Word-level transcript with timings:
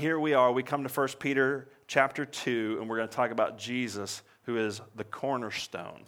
here 0.00 0.18
we 0.18 0.32
are. 0.32 0.50
We 0.50 0.62
come 0.62 0.82
to 0.82 0.88
1 0.88 1.08
Peter 1.18 1.68
chapter 1.86 2.24
2, 2.24 2.78
and 2.80 2.88
we're 2.88 2.96
going 2.96 3.08
to 3.10 3.14
talk 3.14 3.32
about 3.32 3.58
Jesus, 3.58 4.22
who 4.44 4.56
is 4.56 4.80
the 4.96 5.04
cornerstone, 5.04 6.04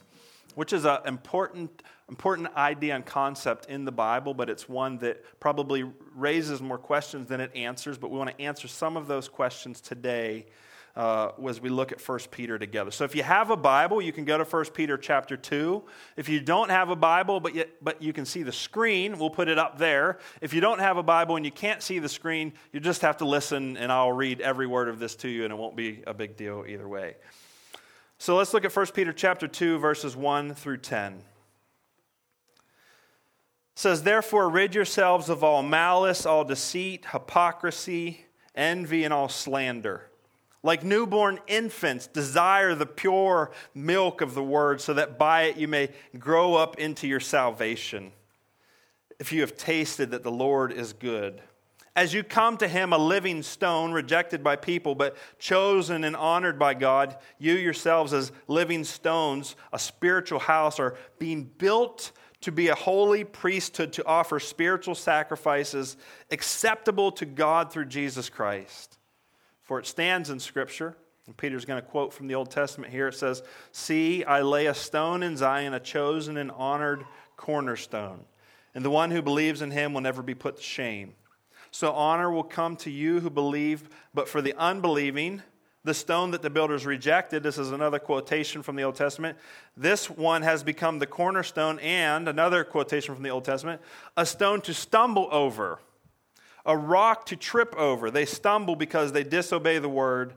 which 0.55 0.73
is 0.73 0.87
an 0.87 1.01
important, 1.05 1.83
important 2.09 2.49
idea 2.57 2.97
and 2.97 3.05
concept 3.05 3.67
in 3.67 3.85
the 3.85 3.93
Bible, 3.93 4.33
but 4.33 4.49
it's 4.49 4.67
one 4.67 4.97
that 4.99 5.23
probably 5.41 5.85
raises 6.17 6.63
more 6.63 6.79
questions 6.79 7.29
than 7.29 7.39
it 7.43 7.55
answers. 7.55 7.99
But 7.99 8.11
we 8.11 8.17
want 8.17 8.31
to 8.31 8.43
answer 8.43 8.67
some 8.67 8.97
of 8.97 9.09
those 9.09 9.29
questions 9.29 9.83
today 9.83 10.47
uh, 10.95 11.31
as 11.49 11.61
we 11.61 11.71
look 11.71 11.91
at 11.93 12.07
1 12.07 12.19
Peter 12.31 12.59
together. 12.59 12.91
So 12.91 13.05
if 13.05 13.15
you 13.15 13.23
have 13.23 13.51
a 13.51 13.57
Bible, 13.57 14.03
you 14.03 14.13
can 14.13 14.25
go 14.25 14.37
to 14.37 14.45
1 14.45 14.65
Peter 14.75 14.99
chapter 14.99 15.37
2. 15.37 15.83
If 16.17 16.29
you 16.29 16.41
don't 16.41 16.71
have 16.71 16.91
a 16.91 16.97
Bible, 16.97 17.41
but, 17.41 17.55
yet, 17.55 17.71
but 17.81 18.03
you 18.03 18.13
can 18.13 18.27
see 18.27 18.43
the 18.43 18.53
screen, 18.53 19.19
we'll 19.19 19.31
put 19.31 19.49
it 19.49 19.59
up 19.59 19.79
there. 19.79 20.19
If 20.41 20.53
you 20.53 20.61
don't 20.61 20.81
have 20.81 20.99
a 20.99 21.03
Bible 21.03 21.37
and 21.37 21.45
you 21.45 21.53
can't 21.53 21.83
see 21.83 21.99
the 21.99 22.09
screen, 22.09 22.53
you 22.73 22.81
just 22.81 23.03
have 23.03 23.17
to 23.19 23.25
listen, 23.25 23.77
and 23.77 23.91
I'll 23.91 24.13
read 24.13 24.41
every 24.41 24.67
word 24.67 24.89
of 24.89 24.99
this 24.99 25.17
to 25.17 25.29
you, 25.29 25.45
and 25.45 25.53
it 25.53 25.57
won't 25.57 25.77
be 25.77 26.03
a 26.07 26.13
big 26.13 26.37
deal 26.37 26.65
either 26.69 26.87
way. 26.87 27.17
So 28.19 28.37
let's 28.37 28.53
look 28.53 28.65
at 28.65 28.77
1 28.77 28.87
Peter 28.89 29.13
chapter 29.13 29.49
2, 29.49 29.79
verses 29.79 30.15
1 30.15 30.55
through 30.55 30.79
10. 30.79 31.15
It 31.15 31.23
says, 33.75 34.03
Therefore, 34.03 34.51
rid 34.51 34.75
yourselves 34.75 35.31
of 35.31 35.43
all 35.43 35.63
malice, 35.63 36.27
all 36.27 36.45
deceit, 36.45 37.07
hypocrisy, 37.11 38.27
envy, 38.55 39.05
and 39.05 39.15
all 39.15 39.31
slander. 39.31 40.12
Like 40.63 40.85
newborn 40.85 41.41
infants, 41.47 42.07
desire 42.07 42.75
the 42.75 42.87
pure 42.87 43.51
milk 43.75 44.21
of 44.21 44.35
the 44.35 44.43
word, 44.43 44.81
so 44.81 44.95
that 44.95 45.19
by 45.19 45.45
it 45.45 45.57
you 45.57 45.67
may 45.67 45.91
grow 46.19 46.55
up 46.55 46.79
into 46.79 47.09
your 47.09 47.21
salvation. 47.21 48.13
If 49.19 49.33
you 49.33 49.41
have 49.41 49.57
tasted 49.57 50.13
that 50.13 50.23
the 50.23 50.31
Lord 50.31 50.73
is 50.73 50.93
good. 50.93 51.43
As 51.95 52.15
you 52.15 52.23
come 52.23 52.57
to 52.57 52.69
him, 52.69 52.93
a 52.93 52.99
living 52.99 53.43
stone, 53.43 53.93
rejected 53.93 54.43
by 54.43 54.57
people, 54.57 54.95
but 54.95 55.17
chosen 55.39 56.05
and 56.05 56.17
honored 56.17 56.59
by 56.59 56.73
God, 56.73 57.19
you 57.39 57.53
yourselves, 57.53 58.15
as 58.15 58.33
living 58.49 58.83
stones, 58.85 59.57
a 59.73 59.79
spiritual 59.79 60.39
house, 60.39 60.81
are 60.81 60.97
being 61.19 61.45
built 61.59 62.13
to 62.41 62.51
be 62.51 62.69
a 62.69 62.75
holy 62.75 63.25
priesthood 63.25 63.93
to 63.95 64.07
offer 64.07 64.41
spiritual 64.41 64.95
sacrifices 64.95 65.97
acceptable 66.31 67.13
to 67.13 67.27
God 67.27 67.71
through 67.71 67.87
Jesus 67.87 68.31
Christ. 68.31 68.99
For 69.63 69.79
it 69.79 69.87
stands 69.87 70.31
in 70.31 70.41
Scripture, 70.41 70.97
and 71.27 71.37
Peter's 71.37 71.65
going 71.65 71.81
to 71.81 71.89
quote 71.89 72.13
from 72.13 72.27
the 72.27 72.35
Old 72.35 72.51
Testament 72.51 72.93
here. 72.93 73.09
It 73.09 73.15
says, 73.15 73.43
See, 73.71 74.25
I 74.25 74.43
lay 74.43 74.67
a 74.67 74.75
stone 74.75 75.23
in 75.23 75.37
Zion, 75.37 75.75
a 75.75 75.81
chosen 75.81 76.37
and 76.37 76.51
honored 76.51 77.05
cornerstone, 77.37 78.25
and 78.75 78.85
the 78.85 78.91
one 78.91 79.11
who 79.11 79.23
believes 79.23 79.63
in 79.63 79.71
him 79.71 79.95
will 79.95 80.01
never 80.01 80.23
be 80.23 80.35
put 80.35 80.57
to 80.57 80.63
shame. 80.63 81.15
So 81.71 81.93
honor 81.93 82.31
will 82.31 82.43
come 82.43 82.77
to 82.79 82.91
you 82.91 83.21
who 83.21 83.31
believe, 83.31 83.89
but 84.13 84.29
for 84.29 84.43
the 84.43 84.55
unbelieving, 84.59 85.43
the 85.85 85.95
stone 85.95 86.31
that 86.33 86.43
the 86.43 86.51
builders 86.51 86.87
rejected, 86.87 87.43
this 87.43 87.59
is 87.59 87.73
another 87.73 87.99
quotation 87.99 88.63
from 88.63 88.77
the 88.77 88.83
Old 88.83 88.95
Testament, 88.95 89.39
this 89.77 90.11
one 90.11 90.43
has 90.43 90.63
become 90.63 90.99
the 90.99 91.07
cornerstone, 91.07 91.79
and 91.81 92.29
another 92.29 92.63
quotation 92.63 93.15
from 93.15 93.25
the 93.25 93.31
Old 93.31 93.45
Testament, 93.45 93.81
a 94.17 94.27
stone 94.27 94.61
to 94.63 94.75
stumble 94.75 95.29
over 95.33 95.79
a 96.65 96.77
rock 96.77 97.27
to 97.27 97.37
trip 97.37 97.75
over. 97.77 98.11
They 98.11 98.25
stumble 98.25 98.77
because 98.77 99.13
they 99.13 99.25
disobey 99.25 99.79
the 99.79 99.89
word. 99.89 100.35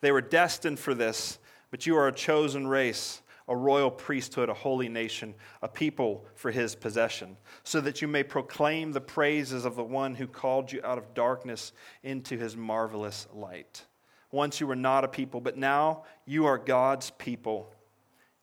They 0.00 0.12
were 0.12 0.20
destined 0.20 0.78
for 0.78 0.94
this, 0.94 1.38
but 1.70 1.86
you 1.86 1.96
are 1.96 2.08
a 2.08 2.12
chosen 2.12 2.66
race, 2.66 3.22
a 3.48 3.56
royal 3.56 3.90
priesthood, 3.90 4.48
a 4.48 4.54
holy 4.54 4.88
nation, 4.88 5.34
a 5.62 5.68
people 5.68 6.24
for 6.34 6.50
his 6.50 6.74
possession, 6.74 7.36
so 7.64 7.80
that 7.80 8.02
you 8.02 8.08
may 8.08 8.22
proclaim 8.22 8.92
the 8.92 9.00
praises 9.00 9.64
of 9.64 9.76
the 9.76 9.84
one 9.84 10.14
who 10.14 10.26
called 10.26 10.72
you 10.72 10.80
out 10.84 10.98
of 10.98 11.14
darkness 11.14 11.72
into 12.02 12.36
his 12.36 12.56
marvelous 12.56 13.26
light. 13.32 13.84
Once 14.30 14.60
you 14.60 14.66
were 14.66 14.76
not 14.76 15.04
a 15.04 15.08
people, 15.08 15.40
but 15.40 15.58
now 15.58 16.04
you 16.24 16.46
are 16.46 16.58
God's 16.58 17.10
people. 17.10 17.72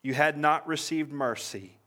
You 0.02 0.14
had 0.14 0.38
not 0.38 0.68
received 0.68 1.12
mercy, 1.12 1.80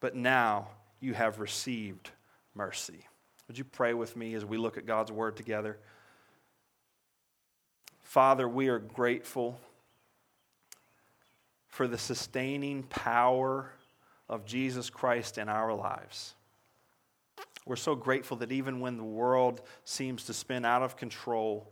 but 0.00 0.14
now 0.14 0.68
you 1.00 1.12
have 1.14 1.40
received 1.40 2.10
mercy. 2.54 3.07
Would 3.48 3.58
you 3.58 3.64
pray 3.64 3.94
with 3.94 4.14
me 4.14 4.34
as 4.34 4.44
we 4.44 4.58
look 4.58 4.76
at 4.76 4.86
God's 4.86 5.10
word 5.10 5.36
together? 5.36 5.78
Father, 8.02 8.48
we 8.48 8.68
are 8.68 8.78
grateful 8.78 9.58
for 11.66 11.88
the 11.88 11.98
sustaining 11.98 12.82
power 12.84 13.70
of 14.28 14.44
Jesus 14.44 14.90
Christ 14.90 15.38
in 15.38 15.48
our 15.48 15.72
lives. 15.72 16.34
We're 17.64 17.76
so 17.76 17.94
grateful 17.94 18.38
that 18.38 18.52
even 18.52 18.80
when 18.80 18.96
the 18.96 19.04
world 19.04 19.60
seems 19.84 20.24
to 20.24 20.34
spin 20.34 20.64
out 20.64 20.82
of 20.82 20.96
control 20.96 21.70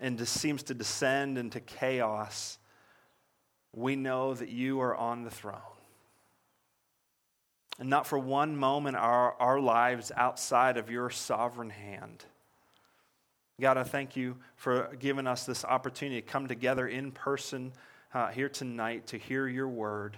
and 0.00 0.18
just 0.18 0.34
seems 0.34 0.64
to 0.64 0.74
descend 0.74 1.38
into 1.38 1.60
chaos, 1.60 2.58
we 3.72 3.96
know 3.96 4.34
that 4.34 4.48
you 4.48 4.80
are 4.80 4.96
on 4.96 5.22
the 5.22 5.30
throne. 5.30 5.60
And 7.78 7.90
not 7.90 8.06
for 8.06 8.18
one 8.18 8.56
moment 8.56 8.96
are 8.96 9.34
our 9.38 9.60
lives 9.60 10.10
outside 10.16 10.76
of 10.76 10.90
your 10.90 11.10
sovereign 11.10 11.70
hand. 11.70 12.24
God, 13.60 13.76
I 13.76 13.84
thank 13.84 14.16
you 14.16 14.36
for 14.56 14.94
giving 14.98 15.26
us 15.26 15.44
this 15.44 15.64
opportunity 15.64 16.20
to 16.20 16.26
come 16.26 16.46
together 16.46 16.86
in 16.86 17.10
person 17.10 17.72
uh, 18.12 18.28
here 18.28 18.48
tonight 18.48 19.06
to 19.08 19.18
hear 19.18 19.46
your 19.46 19.68
word 19.68 20.16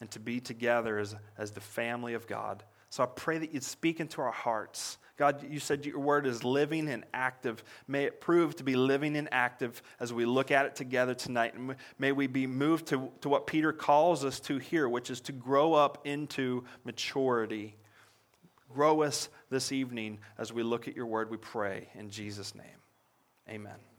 and 0.00 0.10
to 0.12 0.20
be 0.20 0.40
together 0.40 0.98
as, 0.98 1.14
as 1.36 1.50
the 1.52 1.60
family 1.60 2.14
of 2.14 2.26
God. 2.26 2.62
So 2.90 3.02
I 3.02 3.06
pray 3.06 3.38
that 3.38 3.52
you'd 3.52 3.64
speak 3.64 4.00
into 4.00 4.20
our 4.20 4.32
hearts 4.32 4.98
God, 5.18 5.44
you 5.50 5.58
said 5.58 5.84
your 5.84 5.98
word 5.98 6.26
is 6.26 6.44
living 6.44 6.88
and 6.88 7.04
active. 7.12 7.64
May 7.88 8.04
it 8.04 8.20
prove 8.20 8.54
to 8.56 8.64
be 8.64 8.76
living 8.76 9.16
and 9.16 9.28
active 9.32 9.82
as 9.98 10.12
we 10.12 10.24
look 10.24 10.52
at 10.52 10.64
it 10.64 10.76
together 10.76 11.12
tonight. 11.12 11.54
And 11.54 11.74
may 11.98 12.12
we 12.12 12.28
be 12.28 12.46
moved 12.46 12.86
to, 12.86 13.10
to 13.22 13.28
what 13.28 13.48
Peter 13.48 13.72
calls 13.72 14.24
us 14.24 14.38
to 14.40 14.58
here, 14.58 14.88
which 14.88 15.10
is 15.10 15.20
to 15.22 15.32
grow 15.32 15.74
up 15.74 16.06
into 16.06 16.64
maturity. 16.84 17.76
Grow 18.72 19.02
us 19.02 19.28
this 19.50 19.72
evening 19.72 20.20
as 20.38 20.52
we 20.52 20.62
look 20.62 20.86
at 20.86 20.94
your 20.94 21.06
word, 21.06 21.30
we 21.30 21.36
pray. 21.36 21.88
In 21.96 22.10
Jesus' 22.10 22.54
name, 22.54 22.64
amen. 23.50 23.97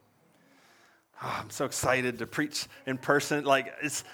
Oh, 1.22 1.38
I'm 1.42 1.50
so 1.50 1.66
excited 1.66 2.20
to 2.20 2.28
preach 2.28 2.68
in 2.86 2.98
person. 2.98 3.44
Like, 3.44 3.74
it's 3.82 4.06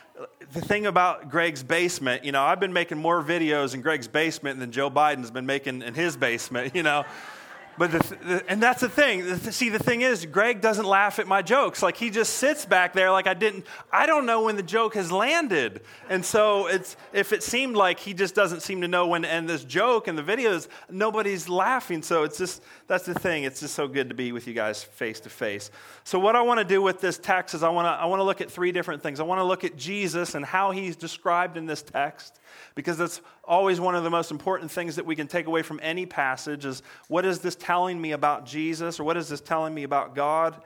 the 0.53 0.61
thing 0.61 0.87
about 0.87 1.29
Greg's 1.29 1.61
basement, 1.61 2.25
you 2.25 2.31
know, 2.31 2.41
I've 2.41 2.59
been 2.59 2.73
making 2.73 2.97
more 2.97 3.21
videos 3.23 3.75
in 3.75 3.81
Greg's 3.81 4.07
basement 4.07 4.59
than 4.59 4.71
Joe 4.71 4.89
Biden's 4.89 5.29
been 5.29 5.45
making 5.45 5.83
in 5.83 5.93
his 5.93 6.17
basement, 6.17 6.75
you 6.75 6.81
know. 6.81 7.05
But 7.77 7.91
the, 7.91 7.97
the, 7.97 8.45
and 8.47 8.63
that's 8.63 8.81
the 8.81 8.89
thing. 8.89 9.35
See, 9.37 9.69
the 9.69 9.79
thing 9.79 10.01
is, 10.01 10.25
Greg 10.25 10.61
doesn't 10.61 10.85
laugh 10.85 11.19
at 11.19 11.27
my 11.27 11.41
jokes. 11.41 11.83
Like 11.83 11.97
he 11.97 12.09
just 12.09 12.35
sits 12.35 12.65
back 12.65 12.93
there, 12.93 13.11
like 13.11 13.27
I 13.27 13.33
didn't. 13.33 13.65
I 13.91 14.05
don't 14.05 14.25
know 14.25 14.43
when 14.43 14.55
the 14.55 14.63
joke 14.63 14.95
has 14.95 15.11
landed, 15.11 15.81
and 16.09 16.23
so 16.23 16.67
it's 16.67 16.95
if 17.11 17.33
it 17.33 17.43
seemed 17.43 17.75
like 17.75 17.99
he 17.99 18.13
just 18.13 18.33
doesn't 18.33 18.61
seem 18.61 18.81
to 18.81 18.87
know 18.87 19.07
when 19.07 19.23
to 19.23 19.31
end 19.31 19.49
this 19.49 19.63
joke 19.65 20.07
and 20.07 20.17
the 20.17 20.23
videos, 20.23 20.69
nobody's 20.89 21.49
laughing. 21.49 22.01
So 22.01 22.23
it's 22.23 22.37
just 22.37 22.63
that's 22.87 23.05
the 23.05 23.13
thing. 23.13 23.43
It's 23.43 23.59
just 23.59 23.75
so 23.75 23.87
good 23.87 24.07
to 24.07 24.15
be 24.15 24.31
with 24.31 24.47
you 24.47 24.53
guys 24.53 24.81
face 24.81 25.19
to 25.21 25.29
face. 25.29 25.69
So 26.05 26.17
what 26.17 26.35
I 26.37 26.41
want 26.41 26.59
to 26.59 26.65
do 26.65 26.81
with 26.81 27.01
this 27.01 27.17
text 27.17 27.55
is 27.55 27.63
I 27.63 27.69
want 27.69 27.87
to 27.87 27.89
I 27.89 28.05
want 28.05 28.21
to 28.21 28.23
look 28.23 28.39
at 28.39 28.49
three 28.49 28.71
different 28.71 29.03
things. 29.03 29.19
I 29.19 29.23
want 29.23 29.39
to 29.39 29.45
look 29.45 29.65
at 29.65 29.75
Jesus 29.75 30.35
and 30.35 30.45
how 30.45 30.71
he's 30.71 30.95
described 30.95 31.57
in 31.57 31.65
this 31.65 31.81
text 31.81 32.39
because 32.75 32.97
that's 32.97 33.21
always 33.43 33.79
one 33.79 33.95
of 33.95 34.03
the 34.03 34.09
most 34.09 34.31
important 34.31 34.71
things 34.71 34.95
that 34.95 35.05
we 35.05 35.15
can 35.15 35.27
take 35.27 35.47
away 35.47 35.61
from 35.61 35.79
any 35.83 36.05
passage 36.05 36.65
is 36.65 36.81
what 37.07 37.25
is 37.25 37.39
this 37.39 37.55
telling 37.55 37.99
me 37.99 38.11
about 38.11 38.45
Jesus 38.45 38.99
or 38.99 39.03
what 39.03 39.17
is 39.17 39.29
this 39.29 39.41
telling 39.41 39.73
me 39.73 39.83
about 39.83 40.15
God? 40.15 40.61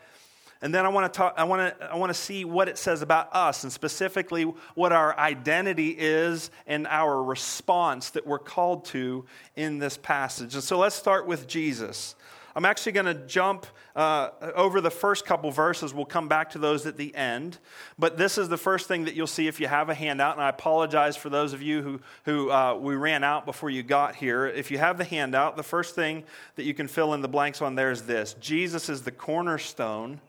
And 0.61 0.73
then 0.75 0.85
I 0.85 0.89
want 0.89 1.11
to 1.11 1.17
talk, 1.17 1.35
I 1.37 1.45
want 1.45 1.79
to, 1.79 1.85
I 1.85 1.95
want 1.95 2.09
to 2.09 2.13
see 2.19 2.43
what 2.43 2.67
it 2.67 2.77
says 2.77 3.01
about 3.01 3.33
us 3.33 3.63
and 3.63 3.71
specifically 3.71 4.43
what 4.75 4.91
our 4.91 5.17
identity 5.17 5.95
is 5.97 6.51
and 6.67 6.85
our 6.87 7.23
response 7.23 8.09
that 8.11 8.27
we're 8.27 8.39
called 8.39 8.85
to 8.85 9.25
in 9.55 9.79
this 9.79 9.97
passage. 9.97 10.55
And 10.55 10.63
so 10.63 10.77
let's 10.77 10.95
start 10.95 11.25
with 11.25 11.47
Jesus. 11.47 12.15
I'm 12.55 12.65
actually 12.65 12.93
going 12.93 13.05
to 13.05 13.13
jump 13.27 13.65
uh, 13.95 14.29
over 14.55 14.81
the 14.81 14.89
first 14.89 15.25
couple 15.25 15.51
verses. 15.51 15.93
We'll 15.93 16.05
come 16.05 16.27
back 16.27 16.51
to 16.51 16.59
those 16.59 16.85
at 16.85 16.97
the 16.97 17.13
end. 17.15 17.59
But 17.97 18.17
this 18.17 18.37
is 18.37 18.49
the 18.49 18.57
first 18.57 18.87
thing 18.87 19.05
that 19.05 19.15
you'll 19.15 19.27
see 19.27 19.47
if 19.47 19.59
you 19.59 19.67
have 19.67 19.89
a 19.89 19.93
handout. 19.93 20.35
And 20.35 20.43
I 20.43 20.49
apologize 20.49 21.15
for 21.15 21.29
those 21.29 21.53
of 21.53 21.61
you 21.61 21.81
who, 21.81 22.01
who 22.25 22.51
uh, 22.51 22.75
we 22.75 22.95
ran 22.95 23.23
out 23.23 23.45
before 23.45 23.69
you 23.69 23.83
got 23.83 24.15
here. 24.15 24.47
If 24.47 24.71
you 24.71 24.77
have 24.77 24.97
the 24.97 25.03
handout, 25.03 25.57
the 25.57 25.63
first 25.63 25.95
thing 25.95 26.23
that 26.55 26.63
you 26.63 26.73
can 26.73 26.87
fill 26.87 27.13
in 27.13 27.21
the 27.21 27.27
blanks 27.27 27.61
on 27.61 27.75
there 27.75 27.91
is 27.91 28.03
this 28.03 28.33
Jesus 28.39 28.89
is 28.89 29.03
the 29.03 29.11
cornerstone, 29.11 30.19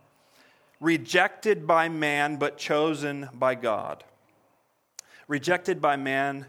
rejected 0.80 1.66
by 1.66 1.88
man, 1.88 2.36
but 2.36 2.58
chosen 2.58 3.28
by 3.32 3.54
God. 3.54 4.04
Rejected 5.26 5.80
by 5.80 5.96
man, 5.96 6.46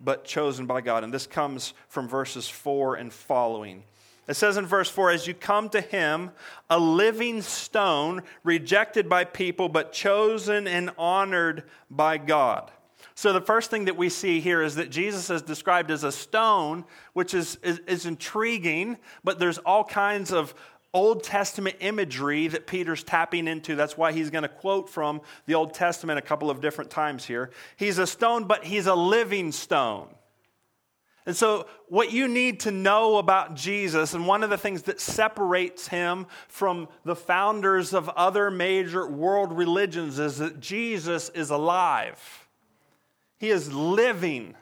but 0.00 0.24
chosen 0.24 0.66
by 0.66 0.80
God. 0.80 1.04
And 1.04 1.14
this 1.14 1.26
comes 1.26 1.72
from 1.88 2.08
verses 2.08 2.48
4 2.48 2.96
and 2.96 3.12
following. 3.12 3.84
It 4.26 4.34
says 4.34 4.56
in 4.56 4.66
verse 4.66 4.88
4 4.88 5.10
As 5.10 5.26
you 5.26 5.34
come 5.34 5.68
to 5.70 5.80
him, 5.80 6.30
a 6.70 6.78
living 6.78 7.42
stone, 7.42 8.22
rejected 8.42 9.08
by 9.08 9.24
people, 9.24 9.68
but 9.68 9.92
chosen 9.92 10.66
and 10.66 10.90
honored 10.98 11.64
by 11.90 12.18
God. 12.18 12.70
So, 13.16 13.32
the 13.32 13.40
first 13.40 13.70
thing 13.70 13.84
that 13.84 13.96
we 13.96 14.08
see 14.08 14.40
here 14.40 14.62
is 14.62 14.74
that 14.74 14.90
Jesus 14.90 15.30
is 15.30 15.42
described 15.42 15.90
as 15.90 16.02
a 16.02 16.10
stone, 16.10 16.84
which 17.12 17.32
is, 17.32 17.56
is, 17.62 17.80
is 17.86 18.06
intriguing, 18.06 18.98
but 19.22 19.38
there's 19.38 19.58
all 19.58 19.84
kinds 19.84 20.32
of 20.32 20.52
Old 20.92 21.22
Testament 21.22 21.76
imagery 21.80 22.48
that 22.48 22.66
Peter's 22.66 23.02
tapping 23.02 23.46
into. 23.46 23.76
That's 23.76 23.96
why 23.96 24.12
he's 24.12 24.30
going 24.30 24.42
to 24.42 24.48
quote 24.48 24.88
from 24.88 25.20
the 25.46 25.54
Old 25.54 25.74
Testament 25.74 26.18
a 26.18 26.22
couple 26.22 26.50
of 26.50 26.60
different 26.60 26.90
times 26.90 27.24
here. 27.24 27.50
He's 27.76 27.98
a 27.98 28.06
stone, 28.06 28.44
but 28.44 28.64
he's 28.64 28.86
a 28.86 28.94
living 28.94 29.52
stone. 29.52 30.08
And 31.26 31.34
so, 31.34 31.66
what 31.88 32.12
you 32.12 32.28
need 32.28 32.60
to 32.60 32.70
know 32.70 33.16
about 33.16 33.54
Jesus, 33.54 34.12
and 34.12 34.26
one 34.26 34.42
of 34.42 34.50
the 34.50 34.58
things 34.58 34.82
that 34.82 35.00
separates 35.00 35.88
him 35.88 36.26
from 36.48 36.86
the 37.04 37.16
founders 37.16 37.94
of 37.94 38.10
other 38.10 38.50
major 38.50 39.06
world 39.06 39.52
religions, 39.52 40.18
is 40.18 40.38
that 40.38 40.60
Jesus 40.60 41.30
is 41.30 41.48
alive. 41.48 42.46
He 43.38 43.48
is 43.48 43.72
living. 43.72 44.54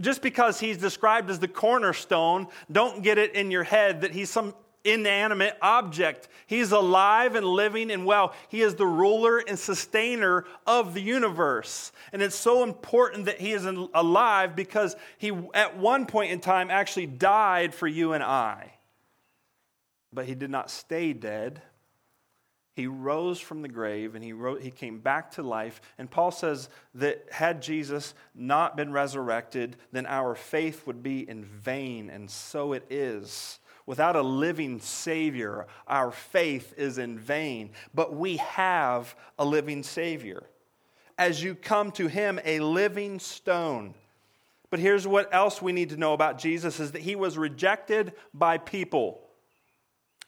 Just 0.00 0.22
because 0.22 0.58
he's 0.58 0.76
described 0.76 1.30
as 1.30 1.38
the 1.38 1.46
cornerstone, 1.46 2.48
don't 2.72 3.04
get 3.04 3.16
it 3.16 3.34
in 3.36 3.52
your 3.52 3.62
head 3.62 4.00
that 4.00 4.10
he's 4.10 4.30
some 4.30 4.54
inanimate 4.92 5.56
object. 5.60 6.28
He's 6.46 6.72
alive 6.72 7.34
and 7.34 7.46
living 7.46 7.90
and 7.90 8.06
well. 8.06 8.34
He 8.48 8.62
is 8.62 8.74
the 8.74 8.86
ruler 8.86 9.38
and 9.38 9.58
sustainer 9.58 10.44
of 10.66 10.94
the 10.94 11.02
universe. 11.02 11.92
And 12.12 12.22
it's 12.22 12.36
so 12.36 12.62
important 12.62 13.26
that 13.26 13.40
he 13.40 13.52
is 13.52 13.64
alive 13.66 14.56
because 14.56 14.96
he, 15.18 15.32
at 15.54 15.76
one 15.76 16.06
point 16.06 16.32
in 16.32 16.40
time, 16.40 16.70
actually 16.70 17.06
died 17.06 17.74
for 17.74 17.86
you 17.86 18.12
and 18.12 18.22
I. 18.22 18.72
But 20.12 20.26
he 20.26 20.34
did 20.34 20.50
not 20.50 20.70
stay 20.70 21.12
dead. 21.12 21.62
He 22.78 22.86
rose 22.86 23.40
from 23.40 23.62
the 23.62 23.68
grave 23.68 24.14
and 24.14 24.22
he, 24.22 24.32
wrote, 24.32 24.62
he 24.62 24.70
came 24.70 25.00
back 25.00 25.32
to 25.32 25.42
life. 25.42 25.80
And 25.98 26.08
Paul 26.08 26.30
says 26.30 26.68
that 26.94 27.26
had 27.32 27.60
Jesus 27.60 28.14
not 28.36 28.76
been 28.76 28.92
resurrected, 28.92 29.76
then 29.90 30.06
our 30.06 30.36
faith 30.36 30.86
would 30.86 31.02
be 31.02 31.28
in 31.28 31.44
vain. 31.44 32.08
And 32.08 32.30
so 32.30 32.72
it 32.72 32.86
is. 32.88 33.58
Without 33.88 34.16
a 34.16 34.22
living 34.22 34.80
Savior, 34.80 35.66
our 35.86 36.10
faith 36.10 36.74
is 36.76 36.98
in 36.98 37.18
vain. 37.18 37.70
But 37.94 38.14
we 38.14 38.36
have 38.36 39.16
a 39.38 39.46
living 39.46 39.82
Savior. 39.82 40.42
As 41.16 41.42
you 41.42 41.54
come 41.54 41.90
to 41.92 42.06
Him, 42.06 42.38
a 42.44 42.60
living 42.60 43.18
stone. 43.18 43.94
But 44.68 44.78
here's 44.78 45.06
what 45.06 45.32
else 45.32 45.62
we 45.62 45.72
need 45.72 45.88
to 45.88 45.96
know 45.96 46.12
about 46.12 46.36
Jesus 46.36 46.80
is 46.80 46.92
that 46.92 47.00
He 47.00 47.16
was 47.16 47.38
rejected 47.38 48.12
by 48.34 48.58
people. 48.58 49.22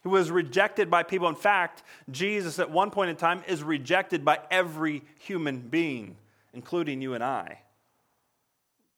He 0.02 0.08
was 0.08 0.30
rejected 0.30 0.90
by 0.90 1.02
people. 1.02 1.28
In 1.28 1.34
fact, 1.34 1.82
Jesus 2.10 2.58
at 2.60 2.70
one 2.70 2.90
point 2.90 3.10
in 3.10 3.16
time 3.16 3.42
is 3.46 3.62
rejected 3.62 4.24
by 4.24 4.38
every 4.50 5.02
human 5.18 5.58
being, 5.58 6.16
including 6.54 7.02
you 7.02 7.12
and 7.12 7.22
I. 7.22 7.58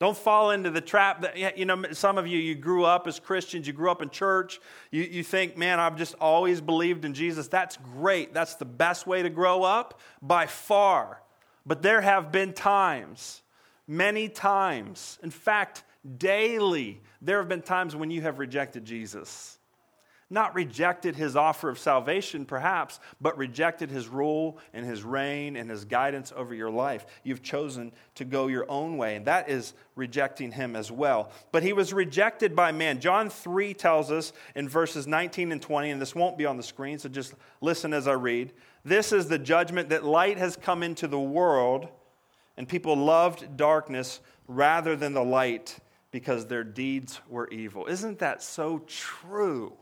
Don't 0.02 0.16
fall 0.16 0.50
into 0.50 0.68
the 0.68 0.80
trap 0.80 1.20
that, 1.20 1.56
you 1.56 1.64
know, 1.64 1.84
some 1.92 2.18
of 2.18 2.26
you, 2.26 2.36
you 2.36 2.56
grew 2.56 2.84
up 2.84 3.06
as 3.06 3.20
Christians, 3.20 3.68
you 3.68 3.72
grew 3.72 3.88
up 3.88 4.02
in 4.02 4.10
church, 4.10 4.60
you, 4.90 5.04
you 5.04 5.22
think, 5.22 5.56
man, 5.56 5.78
I've 5.78 5.94
just 5.94 6.16
always 6.20 6.60
believed 6.60 7.04
in 7.04 7.14
Jesus. 7.14 7.46
That's 7.46 7.76
great. 7.76 8.34
That's 8.34 8.56
the 8.56 8.64
best 8.64 9.06
way 9.06 9.22
to 9.22 9.30
grow 9.30 9.62
up 9.62 10.00
by 10.20 10.46
far. 10.46 11.22
But 11.64 11.82
there 11.82 12.00
have 12.00 12.32
been 12.32 12.52
times, 12.52 13.42
many 13.86 14.28
times, 14.28 15.20
in 15.22 15.30
fact, 15.30 15.84
daily, 16.18 17.00
there 17.20 17.38
have 17.38 17.48
been 17.48 17.62
times 17.62 17.94
when 17.94 18.10
you 18.10 18.22
have 18.22 18.40
rejected 18.40 18.84
Jesus 18.84 19.60
not 20.32 20.54
rejected 20.54 21.14
his 21.14 21.36
offer 21.36 21.68
of 21.68 21.78
salvation, 21.78 22.44
perhaps, 22.44 22.98
but 23.20 23.36
rejected 23.36 23.90
his 23.90 24.08
rule 24.08 24.58
and 24.72 24.86
his 24.86 25.04
reign 25.04 25.56
and 25.56 25.70
his 25.70 25.84
guidance 25.84 26.32
over 26.34 26.54
your 26.54 26.70
life. 26.70 27.04
You've 27.22 27.42
chosen 27.42 27.92
to 28.14 28.24
go 28.24 28.46
your 28.46 28.68
own 28.70 28.96
way, 28.96 29.16
and 29.16 29.26
that 29.26 29.48
is 29.48 29.74
rejecting 29.94 30.52
him 30.52 30.74
as 30.74 30.90
well. 30.90 31.30
But 31.52 31.62
he 31.62 31.72
was 31.72 31.92
rejected 31.92 32.56
by 32.56 32.72
man. 32.72 32.98
John 32.98 33.28
3 33.28 33.74
tells 33.74 34.10
us 34.10 34.32
in 34.54 34.68
verses 34.68 35.06
19 35.06 35.52
and 35.52 35.60
20, 35.60 35.90
and 35.90 36.00
this 36.00 36.14
won't 36.14 36.38
be 36.38 36.46
on 36.46 36.56
the 36.56 36.62
screen, 36.62 36.98
so 36.98 37.08
just 37.08 37.34
listen 37.60 37.92
as 37.92 38.08
I 38.08 38.14
read. 38.14 38.52
This 38.84 39.12
is 39.12 39.28
the 39.28 39.38
judgment 39.38 39.90
that 39.90 40.02
light 40.02 40.38
has 40.38 40.56
come 40.56 40.82
into 40.82 41.06
the 41.06 41.20
world, 41.20 41.88
and 42.56 42.66
people 42.66 42.96
loved 42.96 43.56
darkness 43.56 44.20
rather 44.48 44.96
than 44.96 45.12
the 45.12 45.24
light 45.24 45.78
because 46.10 46.46
their 46.46 46.64
deeds 46.64 47.20
were 47.28 47.48
evil. 47.48 47.86
Isn't 47.86 48.18
that 48.20 48.42
so 48.42 48.80
true? 48.86 49.72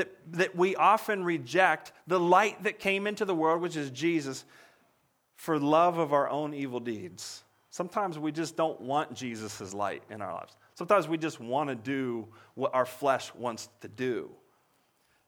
That, 0.00 0.32
that 0.32 0.56
we 0.56 0.74
often 0.76 1.22
reject 1.22 1.92
the 2.06 2.18
light 2.18 2.62
that 2.62 2.78
came 2.78 3.06
into 3.06 3.26
the 3.26 3.34
world, 3.34 3.60
which 3.60 3.76
is 3.76 3.90
Jesus, 3.90 4.46
for 5.36 5.58
love 5.58 5.98
of 5.98 6.14
our 6.14 6.28
own 6.30 6.54
evil 6.54 6.80
deeds. 6.80 7.44
Sometimes 7.68 8.18
we 8.18 8.32
just 8.32 8.56
don't 8.56 8.80
want 8.80 9.12
Jesus' 9.14 9.74
light 9.74 10.02
in 10.10 10.22
our 10.22 10.32
lives. 10.32 10.56
Sometimes 10.74 11.06
we 11.06 11.18
just 11.18 11.38
want 11.38 11.68
to 11.68 11.74
do 11.74 12.26
what 12.54 12.74
our 12.74 12.86
flesh 12.86 13.34
wants 13.34 13.68
to 13.82 13.88
do. 13.88 14.30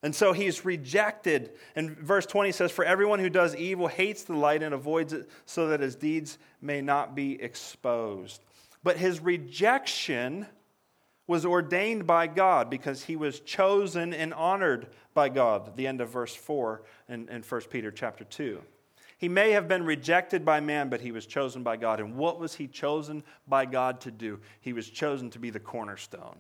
And 0.03 0.15
so 0.15 0.33
he's 0.33 0.65
rejected. 0.65 1.53
And 1.77 1.91
verse 1.91 2.25
20 2.25 2.51
says, 2.53 2.73
For 2.73 2.87
everyone 2.87 3.21
who 3.21 3.29
does 3.29 3.55
evil 3.55 3.87
hates 3.87 4.25
the 4.25 4.35
light 4.35 4.63
and 4.63 4.73
avoids 4.73 5.13
it 5.13 5.29
so 5.45 5.69
that 5.69 5.81
his 5.81 5.95
deeds 5.95 6.39
may 6.63 6.81
not 6.81 7.15
be 7.15 7.41
exposed. 7.41 8.43
But 8.83 8.97
his 8.97 9.21
rejection 9.21 10.47
was 11.27 11.45
ordained 11.45 12.07
by 12.07 12.27
God 12.27 12.69
because 12.69 13.05
he 13.05 13.17
was 13.17 13.41
chosen 13.41 14.13
and 14.13 14.35
honored 14.35 14.89
by 15.15 15.29
God, 15.29 15.77
the 15.77 15.87
end 15.87 16.01
of 16.01 16.11
verse 16.11 16.35
4 16.35 16.83
in, 17.09 17.29
in 17.29 17.43
1 17.43 17.61
Peter 17.71 17.91
chapter 17.91 18.25
2. 18.25 18.61
He 19.19 19.29
may 19.29 19.53
have 19.53 19.69
been 19.69 19.85
rejected 19.85 20.45
by 20.45 20.59
man, 20.59 20.89
but 20.89 21.01
he 21.01 21.13
was 21.13 21.27
chosen 21.27 21.63
by 21.63 21.77
God. 21.77 22.01
And 22.01 22.17
what 22.17 22.41
was 22.41 22.55
he 22.55 22.67
chosen 22.67 23.23
by 23.47 23.67
God 23.67 24.01
to 24.01 24.11
do? 24.11 24.41
He 24.61 24.73
was 24.73 24.91
chosen 24.91 25.31
to 25.31 25.39
be 25.39 25.51
the 25.51 25.61
cornerstone. 25.61 26.37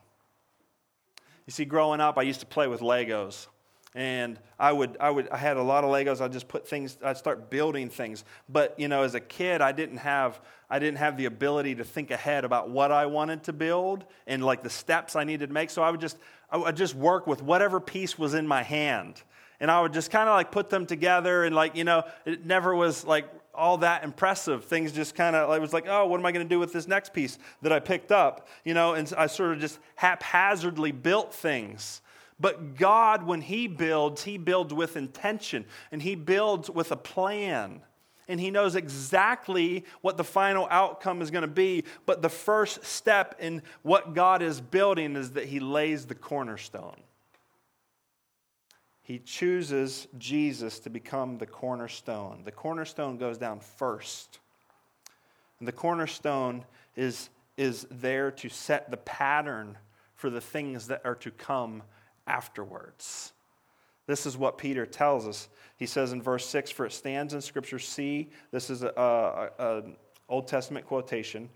You 1.47 1.53
see, 1.53 1.65
growing 1.65 2.01
up, 2.01 2.19
I 2.19 2.23
used 2.23 2.41
to 2.41 2.47
play 2.47 2.67
with 2.67 2.81
Legos 2.81 3.47
and 3.95 4.39
I 4.59 4.73
would, 4.73 4.97
I 5.01 5.11
would, 5.11 5.29
I 5.29 5.37
had 5.37 5.57
a 5.57 5.63
lot 5.63 5.85
of 5.85 5.91
Legos. 5.91 6.21
I'd 6.21 6.33
just 6.33 6.49
put 6.49 6.67
things, 6.67 6.97
I'd 7.05 7.17
start 7.17 7.51
building 7.51 7.89
things. 7.91 8.25
But 8.49 8.79
you 8.79 8.89
know, 8.89 9.03
as 9.03 9.15
a 9.15 9.21
kid, 9.21 9.61
I 9.61 9.73
didn't 9.73 9.99
have, 9.99 10.41
I 10.71 10.79
didn't 10.79 10.99
have 10.99 11.17
the 11.17 11.27
ability 11.27 11.75
to 11.77 11.85
think 11.85 12.11
ahead 12.11 12.45
about 12.45 12.71
what 12.71 12.91
I 12.91 13.07
wanted 13.07 13.45
to 13.45 13.53
build 13.53 14.05
and 14.27 14.45
like 14.45 14.63
the 14.63 14.71
steps 14.71 15.17
I 15.17 15.25
needed 15.25 15.49
to 15.49 15.53
make. 15.53 15.71
So 15.71 15.83
I 15.83 15.91
would 15.91 16.01
just, 16.01 16.17
I 16.51 16.57
would 16.57 16.77
just 16.77 16.95
work 16.95 17.27
with 17.27 17.43
whatever 17.43 17.81
piece 17.81 18.19
was 18.19 18.35
in 18.35 18.47
my 18.47 18.63
hand, 18.63 19.23
and 19.61 19.71
I 19.71 19.81
would 19.81 19.93
just 19.93 20.11
kind 20.11 20.29
of 20.29 20.35
like 20.35 20.51
put 20.51 20.71
them 20.71 20.87
together. 20.87 21.45
And 21.45 21.55
like, 21.55 21.77
you 21.77 21.85
know, 21.85 22.05
it 22.27 22.45
never 22.45 22.75
was 22.75 23.07
like 23.07 23.27
all 23.55 23.79
that 23.79 24.05
impressive. 24.05 24.65
Things 24.65 24.93
just 24.93 25.15
kind 25.15 25.37
of, 25.37 25.49
I 25.51 25.59
was 25.59 25.73
like, 25.73 25.87
oh, 25.89 26.07
what 26.07 26.21
am 26.21 26.27
I 26.27 26.33
going 26.33 26.45
to 26.45 26.49
do 26.49 26.59
with 26.59 26.73
this 26.73 26.87
next 26.87 27.13
piece 27.13 27.39
that 27.63 27.73
I 27.73 27.81
picked 27.81 28.13
up? 28.13 28.49
You 28.65 28.75
know, 28.75 28.95
and 28.95 29.13
I 29.17 29.27
sort 29.29 29.53
of 29.53 29.61
just 29.61 29.79
haphazardly 29.95 30.93
built 30.93 31.33
things. 31.33 32.02
But 32.43 32.75
God, 32.75 33.23
when 33.23 33.41
He 33.41 33.69
builds, 33.69 34.25
He 34.25 34.37
builds 34.37 34.75
with 34.75 34.97
intention 34.97 35.65
and 35.93 36.03
He 36.03 36.17
builds 36.17 36.69
with 36.69 36.91
a 36.91 36.97
plan. 36.97 37.83
And 38.27 38.41
He 38.41 38.51
knows 38.51 38.75
exactly 38.75 39.85
what 40.01 40.17
the 40.17 40.25
final 40.25 40.67
outcome 40.69 41.23
is 41.23 41.31
going 41.31 41.43
to 41.43 41.49
be. 41.49 41.85
But 42.05 42.21
the 42.21 42.29
first 42.29 42.85
step 42.85 43.37
in 43.39 43.63
what 43.83 44.13
God 44.13 44.43
is 44.43 44.61
building 44.61 45.15
is 45.15 45.31
that 45.31 45.47
He 45.47 45.61
lays 45.61 46.07
the 46.07 46.17
cornerstone. 46.17 47.01
He 49.03 49.21
chooses 49.21 50.09
Jesus 50.19 50.81
to 50.81 50.91
become 50.91 51.39
the 51.39 51.47
cornerstone. 51.47 52.43
The 52.45 52.53
cornerstone 52.53 53.19
goes 53.19 53.39
down 53.39 53.61
first. 53.61 54.41
And 55.61 55.69
the 55.69 55.73
cornerstone 55.73 56.65
is, 56.97 57.31
is 57.57 57.87
there 57.89 58.33
to 58.33 58.49
set 58.49 58.91
the 58.91 58.97
pattern 58.97 59.79
for 60.17 60.29
the 60.29 60.41
things 60.41 60.89
that 60.89 61.03
are 61.05 61.15
to 61.17 61.31
come 61.31 61.85
afterwards. 62.27 63.33
This 64.07 64.27
is 64.27 64.37
what 64.37 64.59
Peter 64.59 64.85
tells 64.85 65.27
us. 65.27 65.49
He 65.77 65.87
says 65.87 66.13
in 66.13 66.21
verse 66.21 66.47
6 66.47 66.71
For 66.71 66.87
it 66.87 66.93
stands 66.93 67.35
in 67.35 67.41
Scripture, 67.41 67.79
see, 67.79 68.31
this 68.51 68.71
is 68.71 68.83
an 68.83 69.97
Old 70.29 70.49
Testament 70.49 70.87
quotation. 70.87 71.49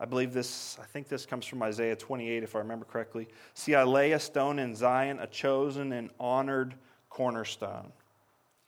I 0.00 0.06
believe 0.06 0.32
this, 0.32 0.76
I 0.80 0.86
think 0.86 1.08
this 1.08 1.24
comes 1.24 1.46
from 1.46 1.62
Isaiah 1.62 1.96
28, 1.96 2.42
if 2.42 2.56
I 2.56 2.58
remember 2.58 2.84
correctly. 2.84 3.28
See, 3.54 3.74
I 3.74 3.84
lay 3.84 4.12
a 4.12 4.18
stone 4.18 4.58
in 4.58 4.74
Zion, 4.74 5.18
a 5.20 5.26
chosen 5.26 5.92
and 5.92 6.10
honored 6.18 6.74
cornerstone. 7.10 7.92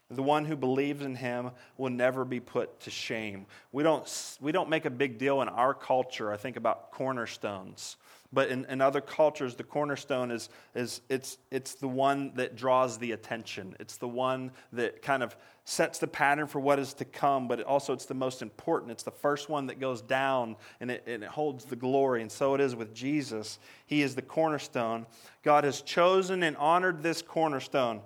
The 0.08 0.22
one 0.22 0.44
who 0.44 0.54
believes 0.54 1.04
in 1.04 1.16
him 1.16 1.50
will 1.76 1.90
never 1.90 2.24
be 2.24 2.38
put 2.38 2.78
to 2.80 2.90
shame. 2.90 3.46
We 3.72 3.82
don't, 3.82 4.08
we 4.40 4.52
don't 4.52 4.70
make 4.70 4.84
a 4.84 4.90
big 4.90 5.18
deal 5.18 5.42
in 5.42 5.48
our 5.48 5.74
culture, 5.74 6.32
I 6.32 6.36
think, 6.36 6.56
about 6.56 6.92
cornerstones. 6.92 7.96
But 8.32 8.48
in, 8.48 8.64
in 8.66 8.80
other 8.80 9.00
cultures, 9.00 9.54
the 9.54 9.64
cornerstone 9.64 10.30
is, 10.30 10.48
is 10.74 11.00
it's, 11.08 11.38
it's 11.50 11.74
the 11.74 11.88
one 11.88 12.32
that 12.34 12.56
draws 12.56 12.98
the 12.98 13.12
attention. 13.12 13.76
It's 13.80 13.96
the 13.96 14.08
one 14.08 14.50
that 14.72 15.02
kind 15.02 15.22
of 15.22 15.36
sets 15.64 15.98
the 15.98 16.06
pattern 16.06 16.46
for 16.46 16.60
what 16.60 16.78
is 16.78 16.94
to 16.94 17.04
come, 17.04 17.48
but 17.48 17.60
it 17.60 17.66
also 17.66 17.92
it's 17.92 18.06
the 18.06 18.14
most 18.14 18.42
important. 18.42 18.92
It's 18.92 19.02
the 19.02 19.10
first 19.10 19.48
one 19.48 19.66
that 19.66 19.80
goes 19.80 20.00
down 20.00 20.56
and 20.80 20.90
it, 20.90 21.04
and 21.06 21.24
it 21.24 21.30
holds 21.30 21.64
the 21.64 21.76
glory. 21.76 22.22
And 22.22 22.30
so 22.30 22.54
it 22.54 22.60
is 22.60 22.76
with 22.76 22.94
Jesus. 22.94 23.58
He 23.86 24.02
is 24.02 24.14
the 24.14 24.22
cornerstone. 24.22 25.06
God 25.42 25.64
has 25.64 25.82
chosen 25.82 26.42
and 26.42 26.56
honored 26.56 27.02
this 27.02 27.22
cornerstone 27.22 28.00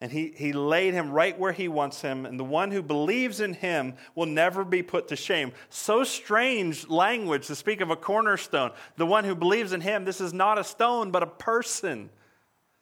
and 0.00 0.12
he, 0.12 0.32
he 0.36 0.52
laid 0.52 0.92
him 0.92 1.10
right 1.10 1.38
where 1.38 1.52
he 1.52 1.68
wants 1.68 2.02
him, 2.02 2.26
and 2.26 2.38
the 2.38 2.44
one 2.44 2.70
who 2.70 2.82
believes 2.82 3.40
in 3.40 3.54
him 3.54 3.94
will 4.14 4.26
never 4.26 4.62
be 4.62 4.82
put 4.82 5.08
to 5.08 5.16
shame. 5.16 5.52
So 5.70 6.04
strange 6.04 6.88
language 6.88 7.46
to 7.46 7.54
speak 7.54 7.80
of 7.80 7.90
a 7.90 7.96
cornerstone. 7.96 8.72
The 8.96 9.06
one 9.06 9.24
who 9.24 9.34
believes 9.34 9.72
in 9.72 9.80
him, 9.80 10.04
this 10.04 10.20
is 10.20 10.34
not 10.34 10.58
a 10.58 10.64
stone, 10.64 11.10
but 11.10 11.22
a 11.22 11.26
person. 11.26 12.10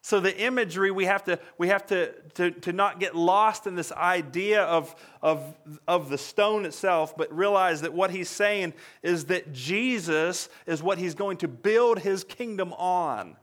So 0.02 0.18
the 0.18 0.36
imagery, 0.36 0.90
we 0.90 1.04
have 1.04 1.24
to, 1.24 1.38
we 1.56 1.68
have 1.68 1.86
to, 1.86 2.12
to, 2.34 2.50
to 2.50 2.72
not 2.72 2.98
get 2.98 3.14
lost 3.14 3.68
in 3.68 3.76
this 3.76 3.92
idea 3.92 4.62
of, 4.62 4.94
of, 5.22 5.56
of 5.86 6.10
the 6.10 6.18
stone 6.18 6.66
itself, 6.66 7.16
but 7.16 7.34
realize 7.34 7.80
that 7.82 7.94
what 7.94 8.10
he's 8.10 8.28
saying 8.28 8.74
is 9.02 9.26
that 9.26 9.52
Jesus 9.52 10.48
is 10.66 10.82
what 10.82 10.98
he's 10.98 11.14
going 11.14 11.36
to 11.38 11.48
build 11.48 12.00
his 12.00 12.24
kingdom 12.24 12.72
on. 12.72 13.36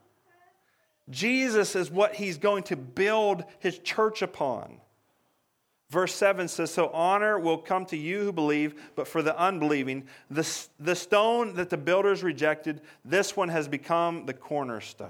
Jesus 1.12 1.75
is 1.75 1.91
what 1.91 2.15
he's 2.15 2.38
going 2.38 2.63
to 2.63 2.75
build 2.75 3.44
his 3.60 3.77
church 3.80 4.22
upon. 4.22 4.77
Verse 5.89 6.15
7 6.15 6.48
says, 6.48 6.72
So 6.72 6.88
honor 6.88 7.38
will 7.38 7.58
come 7.58 7.86
to 7.88 7.98
you 7.98 8.24
who 8.24 8.32
believe, 8.32 8.82
but 8.96 9.10
for 9.10 9.22
the 9.22 9.38
unbelieving, 9.38 10.08
the, 10.30 10.48
the 10.80 10.96
stone 10.96 11.56
that 11.56 11.70
the 11.70 11.77
builders 11.77 12.24
rejected, 12.24 12.82
this 13.03 13.36
one 13.36 13.50
has 13.50 13.68
become 13.68 14.25
the 14.25 14.34
cornerstone 14.34 15.10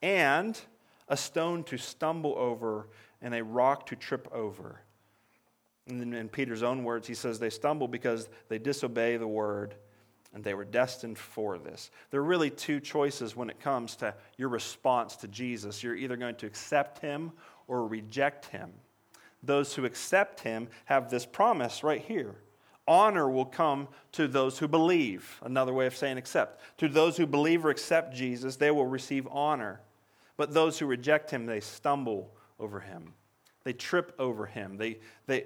and 0.00 0.60
a 1.08 1.16
stone 1.16 1.64
to 1.64 1.76
stumble 1.76 2.34
over 2.38 2.88
and 3.20 3.34
a 3.34 3.42
rock 3.42 3.86
to 3.86 3.96
trip 3.96 4.28
over. 4.32 4.80
And 5.88 6.14
in 6.14 6.28
Peter's 6.28 6.62
own 6.62 6.84
words, 6.84 7.08
he 7.08 7.14
says 7.14 7.40
they 7.40 7.50
stumble 7.50 7.88
because 7.88 8.28
they 8.48 8.58
disobey 8.58 9.16
the 9.16 9.26
word 9.26 9.74
and 10.34 10.42
they 10.42 10.54
were 10.54 10.64
destined 10.64 11.18
for 11.18 11.58
this. 11.58 11.90
There 12.10 12.20
are 12.20 12.24
really 12.24 12.50
two 12.50 12.80
choices 12.80 13.36
when 13.36 13.50
it 13.50 13.60
comes 13.60 13.96
to 13.96 14.14
your 14.38 14.48
response 14.48 15.16
to 15.16 15.28
Jesus. 15.28 15.82
You're 15.82 15.96
either 15.96 16.16
going 16.16 16.36
to 16.36 16.46
accept 16.46 16.98
him 16.98 17.32
or 17.68 17.86
reject 17.86 18.46
him. 18.46 18.72
Those 19.42 19.74
who 19.74 19.84
accept 19.84 20.40
him 20.40 20.68
have 20.86 21.10
this 21.10 21.26
promise 21.26 21.82
right 21.82 22.00
here 22.00 22.36
honor 22.86 23.28
will 23.28 23.44
come 23.44 23.88
to 24.12 24.26
those 24.26 24.58
who 24.58 24.68
believe. 24.68 25.40
Another 25.42 25.72
way 25.72 25.86
of 25.86 25.96
saying 25.96 26.18
accept. 26.18 26.60
To 26.78 26.88
those 26.88 27.16
who 27.16 27.26
believe 27.26 27.64
or 27.64 27.70
accept 27.70 28.14
Jesus, 28.14 28.56
they 28.56 28.70
will 28.70 28.86
receive 28.86 29.26
honor. 29.30 29.80
But 30.36 30.52
those 30.52 30.78
who 30.78 30.86
reject 30.86 31.30
him, 31.30 31.46
they 31.46 31.60
stumble 31.60 32.32
over 32.58 32.80
him. 32.80 33.12
They 33.64 33.72
trip 33.72 34.14
over 34.18 34.46
him. 34.46 34.76
They, 34.76 34.98
they, 35.26 35.44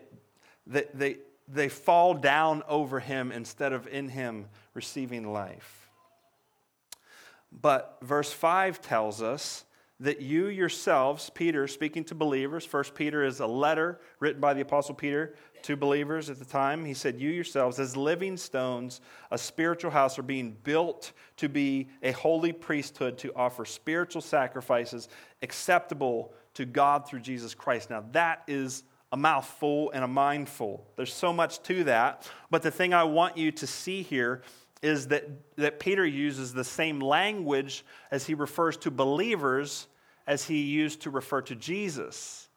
they, 0.67 0.85
they, 0.95 1.17
they 1.49 1.69
fall 1.69 2.15
down 2.15 2.63
over 2.69 3.01
him 3.01 3.33
instead 3.33 3.73
of 3.73 3.87
in 3.87 4.09
him 4.09 4.47
receiving 4.75 5.33
life. 5.33 5.91
But 7.53 7.99
verse 8.03 8.33
5 8.33 8.81
tells 8.81 9.23
us 9.23 9.65
that 10.01 10.21
you 10.21 10.49
yourselves, 10.49 11.31
Peter 11.31 11.67
speaking 11.67 12.05
to 12.05 12.15
believers, 12.15 12.67
First 12.67 12.95
Peter 12.95 13.25
is 13.25 13.41
a 13.41 13.47
letter 13.47 13.99
written 14.21 14.41
by 14.41 14.53
the 14.53 14.61
Apostle 14.61 14.95
Peter 14.95 15.35
to 15.63 15.77
believers 15.77 16.29
at 16.29 16.39
the 16.39 16.45
time. 16.45 16.85
He 16.85 16.93
said, 16.93 17.19
You 17.19 17.31
yourselves, 17.31 17.79
as 17.79 17.97
living 17.97 18.37
stones, 18.37 19.01
a 19.31 19.39
spiritual 19.39 19.91
house, 19.91 20.19
are 20.19 20.23
being 20.23 20.57
built 20.65 21.13
to 21.39 21.49
be 21.49 21.89
a 22.03 22.13
holy 22.13 22.53
priesthood 22.53 23.17
to 23.19 23.35
offer 23.35 23.65
spiritual 23.65 24.21
sacrifices 24.21 25.09
acceptable 25.41 26.35
to 26.55 26.67
God 26.67 27.09
through 27.09 27.21
Jesus 27.21 27.55
Christ. 27.55 27.89
Now, 27.89 28.05
that 28.13 28.43
is 28.47 28.83
a 29.13 29.17
mouthful 29.17 29.91
and 29.93 30.05
a 30.05 30.09
mindful. 30.09 30.87
There's 30.97 31.13
so 31.13 31.33
much 31.33 31.63
to 31.65 31.85
that. 31.85 32.29
But 32.51 32.63
the 32.63 32.71
thing 32.71 32.93
I 32.93 33.05
want 33.05 33.37
you 33.37 33.53
to 33.53 33.67
see 33.67 34.03
here 34.03 34.43
is 34.83 35.09
that, 35.09 35.25
that 35.57 35.81
Peter 35.81 36.05
uses 36.05 36.53
the 36.53 36.65
same 36.65 37.01
language 37.01 37.85
as 38.11 38.27
he 38.27 38.35
refers 38.35 38.77
to 38.79 38.91
believers 38.91 39.89
as 40.27 40.45
he 40.45 40.63
used 40.63 41.03
to 41.03 41.11
refer 41.11 41.41
to 41.43 41.55
Jesus. 41.55 42.49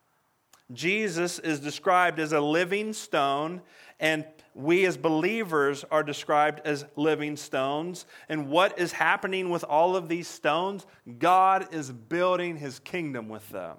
Jesus 0.72 1.40
is 1.40 1.60
described 1.60 2.20
as 2.20 2.32
a 2.32 2.42
living 2.42 2.94
stone, 2.94 3.62
and 4.00 4.26
we 4.54 4.86
as 4.86 4.98
believers 4.98 5.84
are 5.90 6.04
described 6.04 6.62
as 6.66 6.86
living 6.96 7.38
stones. 7.38 8.06
And 8.28 8.50
what 8.50 8.78
is 8.78 8.92
happening 8.92 9.50
with 9.50 9.64
all 9.64 9.96
of 9.96 10.10
these 10.10 10.28
stones? 10.28 10.86
God 11.18 11.74
is 11.74 11.92
building 11.92 12.58
his 12.58 12.80
kingdom 12.80 13.30
with 13.30 13.48
them. 13.50 13.78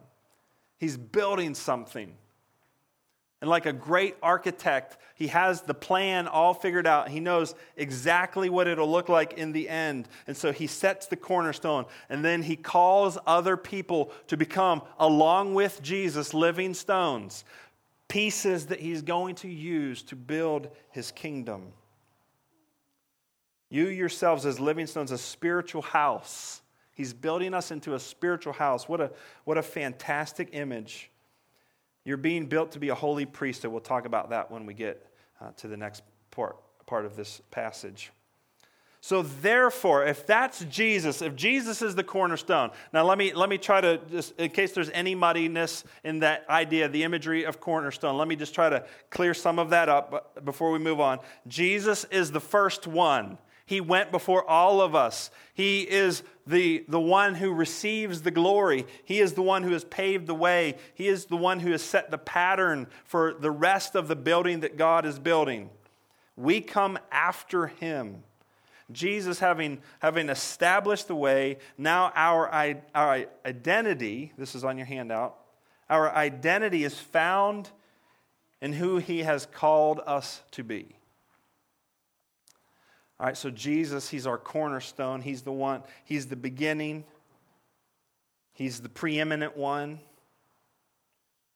He's 0.79 0.97
building 0.97 1.55
something. 1.55 2.15
And 3.41 3.49
like 3.49 3.65
a 3.65 3.73
great 3.73 4.17
architect, 4.23 4.99
he 5.15 5.29
has 5.29 5.63
the 5.63 5.73
plan 5.73 6.29
all 6.29 6.53
figured 6.53 6.87
out. 6.87 7.09
He 7.09 7.21
knows 7.21 7.55
exactly 7.77 8.51
what 8.51 8.69
it'll 8.69 8.91
look 8.91 9.09
like 9.09 9.35
in 9.35 9.53
the 9.53 9.69
end. 9.69 10.09
And 10.27 10.37
so 10.37 10.53
he 10.53 10.67
sets 10.67 11.07
the 11.07 11.17
cornerstone. 11.17 11.87
And 12.11 12.23
then 12.23 12.43
he 12.43 12.57
calls 12.57 13.17
other 13.27 13.57
people 13.57 14.13
to 14.27 14.37
become, 14.37 14.83
along 14.99 15.55
with 15.55 15.81
Jesus, 15.83 16.35
living 16.35 16.75
stones, 16.75 17.45
pieces 18.09 18.67
that 18.67 18.81
he's 18.81 19.01
going 19.01 19.37
to 19.37 19.49
use 19.49 20.03
to 20.05 20.17
build 20.17 20.69
his 20.91 21.11
kingdom. 21.11 21.73
You 23.71 23.87
yourselves, 23.87 24.45
as 24.45 24.61
living 24.61 24.87
stones, 24.87 25.13
a 25.13 25.19
spiritual 25.19 25.83
house. 25.83 26.61
He's 26.93 27.15
building 27.15 27.55
us 27.55 27.71
into 27.71 27.95
a 27.95 28.01
spiritual 28.01 28.53
house. 28.53 28.87
What 28.87 29.01
a, 29.01 29.11
what 29.45 29.57
a 29.57 29.63
fantastic 29.63 30.51
image. 30.53 31.10
You're 32.05 32.17
being 32.17 32.47
built 32.47 32.73
to 32.73 32.79
be 32.79 32.89
a 32.89 32.95
holy 32.95 33.27
priesthood. 33.27 33.73
We'll 33.73 33.81
talk 33.81 34.07
about 34.07 34.31
that 34.31 34.51
when 34.51 34.67
we 34.67 34.75
get 34.75 35.07
uh, 35.41 35.51
to 35.59 35.69
the 35.69 35.77
next 35.77 36.03
part, 36.31 36.57
part 36.87 37.05
of 37.05 37.17
this 37.17 37.41
passage. 37.51 38.11
So, 39.03 39.23
therefore, 39.23 40.05
if 40.05 40.27
that's 40.27 40.63
Jesus, 40.67 41.23
if 41.23 41.35
Jesus 41.35 41.81
is 41.81 41.95
the 41.95 42.05
cornerstone, 42.05 42.71
now 42.93 43.03
let 43.03 43.17
me, 43.17 43.33
let 43.33 43.49
me 43.49 43.57
try 43.57 43.81
to, 43.81 43.99
just 44.11 44.39
in 44.39 44.51
case 44.51 44.73
there's 44.73 44.91
any 44.91 45.15
muddiness 45.15 45.85
in 46.05 46.19
that 46.19 46.45
idea, 46.51 46.87
the 46.87 47.03
imagery 47.03 47.45
of 47.45 47.61
cornerstone, 47.61 48.19
let 48.19 48.29
me 48.29 48.37
just 48.37 48.55
try 48.55 48.69
to 48.69 48.85
clear 49.09 49.33
some 49.33 49.59
of 49.59 49.71
that 49.71 49.89
up 49.89 50.45
before 50.45 50.71
we 50.71 50.79
move 50.79 51.01
on. 51.01 51.19
Jesus 51.49 52.05
is 52.11 52.31
the 52.31 52.41
first 52.41 52.87
one. 52.87 53.39
He 53.71 53.81
went 53.81 54.11
before 54.11 54.45
all 54.51 54.81
of 54.81 54.97
us. 54.97 55.31
He 55.55 55.83
is 55.83 56.25
the, 56.45 56.85
the 56.89 56.99
one 56.99 57.37
who 57.37 57.53
receives 57.53 58.23
the 58.23 58.33
glory. 58.33 58.85
He 59.05 59.21
is 59.21 59.35
the 59.35 59.43
one 59.43 59.63
who 59.63 59.71
has 59.75 59.85
paved 59.85 60.27
the 60.27 60.35
way. 60.35 60.75
He 60.93 61.07
is 61.07 61.27
the 61.27 61.37
one 61.37 61.61
who 61.61 61.71
has 61.71 61.81
set 61.81 62.11
the 62.11 62.19
pattern 62.19 62.89
for 63.05 63.33
the 63.33 63.53
rest 63.53 63.95
of 63.95 64.09
the 64.09 64.17
building 64.17 64.59
that 64.61 64.77
God 64.77 65.07
is 65.07 65.21
building. 65.21 65.71
We 66.35 66.61
come 66.61 66.99
after 67.13 67.69
him. 67.69 68.25
Jesus, 68.91 69.39
having, 69.39 69.79
having 70.01 70.31
established 70.31 71.07
the 71.07 71.15
way, 71.15 71.59
now 71.79 72.11
our, 72.17 72.49
our 72.93 73.25
identity, 73.47 74.33
this 74.37 74.57
is 74.57 74.65
on 74.65 74.79
your 74.79 74.87
handout, 74.87 75.37
our 75.89 76.13
identity 76.13 76.83
is 76.83 76.99
found 76.99 77.71
in 78.61 78.73
who 78.73 78.97
he 78.97 79.21
has 79.21 79.47
called 79.47 80.01
us 80.09 80.43
to 80.51 80.65
be. 80.65 80.97
All 83.21 83.27
right, 83.27 83.37
so 83.37 83.51
Jesus, 83.51 84.09
he's 84.09 84.27
our 84.27 84.39
cornerstone. 84.39 85.21
He's 85.21 85.43
the 85.43 85.53
one, 85.53 85.83
he's 86.05 86.29
the 86.29 86.37
beginning. 86.37 87.05
He's 88.55 88.81
the 88.81 88.89
preeminent 88.89 89.59
one. 89.59 90.01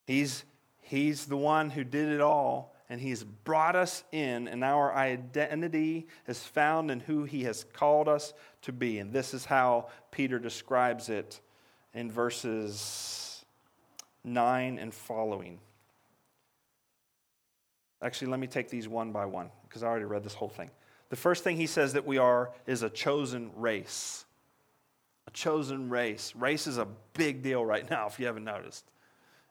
He's, 0.07 0.45
he's 0.83 1.25
the 1.25 1.39
one 1.39 1.71
who 1.71 1.83
did 1.83 2.11
it 2.11 2.21
all, 2.21 2.75
and 2.91 3.01
he's 3.01 3.25
brought 3.25 3.77
us 3.77 4.05
in, 4.13 4.47
and 4.47 4.63
our 4.63 4.95
identity 4.95 6.07
is 6.29 6.43
found 6.43 6.91
in 6.91 7.01
who 7.01 7.25
he 7.25 7.45
has 7.45 7.65
called 7.73 8.09
us 8.09 8.35
to 8.63 8.73
be. 8.73 8.99
And 8.99 9.11
this 9.11 9.33
is 9.33 9.47
how 9.47 9.89
Peter 10.11 10.39
describes 10.39 11.09
it 11.09 11.41
in 11.95 12.11
verses 12.11 13.43
9 14.23 14.79
and 14.79 14.93
following. 14.93 15.61
Actually, 18.03 18.31
let 18.31 18.41
me 18.41 18.47
take 18.49 18.69
these 18.69 18.87
one 18.87 19.13
by 19.13 19.25
one 19.25 19.49
because 19.67 19.83
I 19.83 19.87
already 19.87 20.05
read 20.05 20.25
this 20.25 20.35
whole 20.35 20.51
thing. 20.51 20.71
The 21.11 21.17
first 21.17 21.45
thing 21.45 21.57
he 21.57 21.67
says 21.67 21.93
that 21.93 22.07
we 22.07 22.19
are 22.19 22.51
is 22.67 22.83
a 22.83 22.91
chosen 22.91 23.51
race. 23.57 24.25
A 25.27 25.31
chosen 25.31 25.89
race. 25.91 26.35
Race 26.35 26.67
is 26.67 26.79
a 26.79 26.87
big 27.13 27.43
deal 27.43 27.65
right 27.65 27.89
now, 27.89 28.07
if 28.07 28.19
you 28.19 28.27
haven't 28.27 28.45
noticed. 28.45 28.85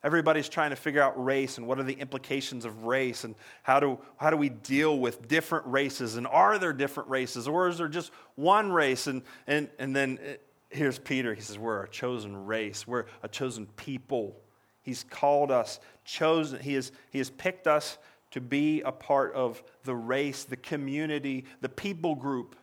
Everybody's 0.03 0.49
trying 0.49 0.71
to 0.71 0.75
figure 0.75 1.01
out 1.01 1.23
race 1.23 1.57
and 1.57 1.65
what 1.65 1.79
are 1.79 1.83
the 1.83 1.93
implications 1.93 2.65
of 2.65 2.83
race 2.83 3.23
and 3.23 3.35
how 3.63 3.79
do, 3.79 3.97
how 4.17 4.29
do 4.29 4.35
we 4.35 4.49
deal 4.49 4.99
with 4.99 5.29
different 5.29 5.65
races 5.65 6.17
and 6.17 6.27
are 6.27 6.59
there 6.59 6.73
different 6.73 7.09
races 7.09 7.47
or 7.47 7.69
is 7.69 7.77
there 7.77 7.87
just 7.87 8.11
one 8.35 8.69
race? 8.69 9.07
And, 9.07 9.21
and, 9.47 9.69
and 9.79 9.95
then 9.95 10.19
uh, 10.21 10.33
here's 10.69 10.99
Peter. 10.99 11.33
He 11.33 11.39
says, 11.39 11.57
We're 11.57 11.83
a 11.83 11.89
chosen 11.89 12.45
race, 12.45 12.85
we're 12.85 13.05
a 13.21 13.29
chosen 13.29 13.65
people. 13.77 14.35
He's 14.81 15.05
called 15.05 15.49
us, 15.49 15.79
chosen. 16.03 16.59
He 16.59 16.73
has, 16.73 16.91
he 17.09 17.19
has 17.19 17.29
picked 17.29 17.67
us 17.67 17.97
to 18.33 18.41
be 18.41 18.81
a 18.81 18.91
part 18.91 19.33
of 19.33 19.63
the 19.83 19.95
race, 19.95 20.43
the 20.43 20.57
community, 20.57 21.45
the 21.61 21.69
people 21.69 22.15
group 22.15 22.55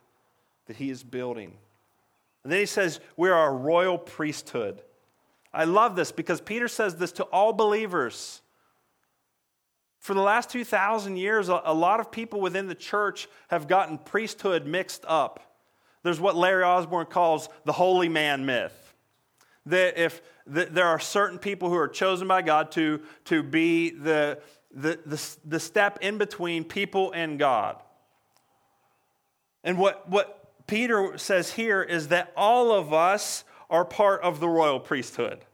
that 0.67 0.77
he 0.77 0.91
is 0.91 1.05
building. 1.05 1.53
And 2.43 2.53
then 2.53 2.59
he 2.59 2.67
says, 2.67 2.99
We 3.17 3.31
are 3.31 3.49
a 3.49 3.53
royal 3.53 3.97
priesthood. 3.97 4.83
I 5.53 5.65
love 5.65 5.95
this 5.95 6.11
because 6.11 6.41
Peter 6.41 6.67
says 6.67 6.97
this 6.97 7.13
to 7.13 7.25
all 7.25 7.53
believers. 7.53 8.43
For 10.01 10.15
the 10.15 10.23
last 10.23 10.51
2,000 10.51 11.17
years, 11.17 11.49
a 11.49 11.75
lot 11.75 12.01
of 12.01 12.11
people 12.11 12.41
within 12.41 12.67
the 12.67 12.75
church 12.75 13.29
have 13.49 13.69
gotten 13.69 13.99
priesthood 13.99 14.67
mixed 14.67 15.05
up. 15.07 15.57
There's 16.03 16.19
what 16.19 16.35
Larry 16.35 16.65
Osborne 16.65 17.07
calls 17.07 17.49
the 17.65 17.73
holy 17.73 18.09
man 18.09 18.47
myth. 18.47 18.95
That 19.67 20.03
if 20.03 20.23
that 20.47 20.75
there 20.75 20.87
are 20.87 20.99
certain 20.99 21.39
people 21.39 21.69
who 21.69 21.77
are 21.77 21.89
chosen 21.89 22.27
by 22.27 22.43
God 22.43 22.73
to, 22.73 23.03
to 23.27 23.43
be 23.43 23.91
the, 23.91 24.41
the, 24.73 24.99
the, 25.05 25.37
the 25.45 25.61
step 25.61 25.99
in 26.01 26.19
between 26.19 26.65
people 26.65 27.13
and 27.13 27.39
God. 27.39 27.77
And 29.65 29.79
what, 29.79 30.09
what 30.09 30.67
Peter 30.67 31.19
says 31.19 31.53
here 31.53 31.83
is 31.83 32.09
that 32.09 32.33
all 32.37 32.73
of 32.73 32.93
us 32.93 33.45
are 33.69 33.85
part 33.85 34.23
of 34.23 34.41
the 34.41 34.49
royal 34.49 34.81
priesthood. 34.81 35.45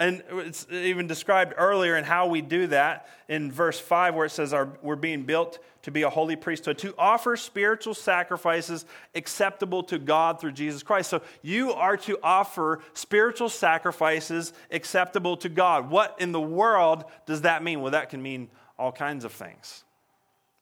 And 0.00 0.22
it's 0.30 0.66
even 0.70 1.06
described 1.06 1.52
earlier 1.58 1.94
in 1.94 2.04
how 2.04 2.26
we 2.26 2.40
do 2.40 2.66
that 2.68 3.06
in 3.28 3.52
verse 3.52 3.78
5, 3.78 4.14
where 4.14 4.24
it 4.24 4.30
says 4.30 4.54
our, 4.54 4.70
we're 4.80 4.96
being 4.96 5.24
built 5.24 5.58
to 5.82 5.90
be 5.90 6.02
a 6.02 6.10
holy 6.10 6.36
priesthood, 6.36 6.78
to 6.78 6.94
offer 6.96 7.36
spiritual 7.36 7.92
sacrifices 7.92 8.86
acceptable 9.14 9.82
to 9.82 9.98
God 9.98 10.40
through 10.40 10.52
Jesus 10.52 10.82
Christ. 10.82 11.10
So 11.10 11.20
you 11.42 11.74
are 11.74 11.98
to 11.98 12.18
offer 12.22 12.80
spiritual 12.94 13.50
sacrifices 13.50 14.54
acceptable 14.70 15.36
to 15.36 15.50
God. 15.50 15.90
What 15.90 16.16
in 16.18 16.32
the 16.32 16.40
world 16.40 17.04
does 17.26 17.42
that 17.42 17.62
mean? 17.62 17.82
Well, 17.82 17.92
that 17.92 18.08
can 18.08 18.22
mean 18.22 18.48
all 18.78 18.92
kinds 18.92 19.26
of 19.26 19.32
things. 19.32 19.84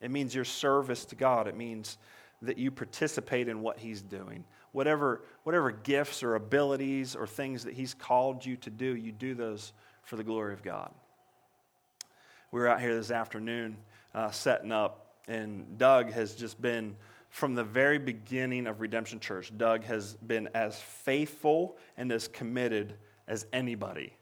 It 0.01 0.11
means 0.11 0.35
your 0.35 0.45
service 0.45 1.05
to 1.07 1.15
God, 1.15 1.47
it 1.47 1.57
means 1.57 1.99
that 2.43 2.59
you 2.59 2.73
participate 2.73 3.49
in 3.49 3.63
what 3.63 3.79
He's 3.79 4.03
doing 4.03 4.45
whatever, 4.79 5.23
whatever 5.43 5.73
gifts 5.73 6.23
or 6.23 6.37
abilities 6.37 7.17
or 7.17 7.27
things 7.27 7.65
that 7.65 7.75
He's 7.75 7.95
called 7.95 8.47
you 8.47 8.57
to 8.59 8.71
do, 8.71 8.95
you 8.95 9.11
do 9.11 9.35
those 9.35 9.73
for 10.05 10.15
the 10.15 10.23
glory 10.23 10.55
of 10.55 10.63
God. 10.63 10.93
We 12.53 12.61
were 12.61 12.69
out 12.69 12.81
here 12.81 12.95
this 12.95 13.11
afternoon 13.11 13.77
uh, 14.15 14.31
setting 14.31 14.71
up, 14.71 15.17
and 15.27 15.77
Doug 15.79 16.13
has 16.13 16.37
just 16.37 16.63
been, 16.63 16.95
from 17.29 17.57
the 17.57 17.65
very 17.65 17.99
beginning 17.99 18.69
of 18.69 18.81
Redemption 18.81 19.19
Church, 19.19 19.51
Doug 19.59 19.83
has 19.83 20.15
been 20.15 20.49
as 20.55 20.79
faithful 20.79 21.77
and 21.97 22.13
as 22.13 22.29
committed 22.29 22.95
as 23.27 23.47
anybody. 23.53 24.13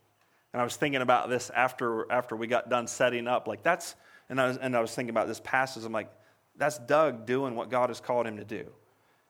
And 0.55 0.63
I 0.63 0.65
was 0.65 0.77
thinking 0.77 1.03
about 1.03 1.29
this 1.29 1.51
after, 1.51 2.11
after 2.11 2.35
we 2.35 2.47
got 2.47 2.71
done 2.71 2.87
setting 2.87 3.29
up. 3.29 3.47
Like, 3.47 3.63
that's, 3.63 3.95
and 4.31 4.41
I, 4.41 4.49
was, 4.49 4.57
and 4.57 4.75
I 4.75 4.81
was 4.81 4.95
thinking 4.95 5.11
about 5.11 5.29
this 5.29 5.41
passage. 5.41 5.85
I'm 5.85 5.93
like, 5.93 6.11
that's 6.57 6.79
Doug 6.79 7.27
doing 7.27 7.57
what 7.57 7.69
God 7.69 7.91
has 7.91 8.01
called 8.01 8.27
him 8.27 8.39
to 8.39 8.45
do. 8.45 8.65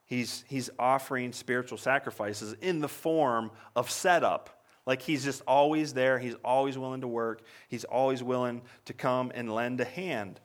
He's, 0.07 0.45
he's 0.49 0.71
offering 0.79 1.33
spiritual 1.33 1.79
sacrifices 1.79 2.55
in 2.63 2.81
the 2.81 2.89
form 2.89 3.51
of 3.75 3.91
setup. 3.91 4.63
Like 4.87 5.03
he's 5.03 5.25
just 5.25 5.43
always 5.49 5.93
there. 5.93 6.19
He's 6.19 6.37
always 6.45 6.79
willing 6.79 7.01
to 7.01 7.09
work. 7.09 7.43
He's 7.69 7.85
always 7.85 8.23
willing 8.23 8.63
to 8.85 8.93
come 8.93 9.33
and 9.35 9.53
lend 9.53 9.81
a 9.81 9.85
hand. 9.85 10.41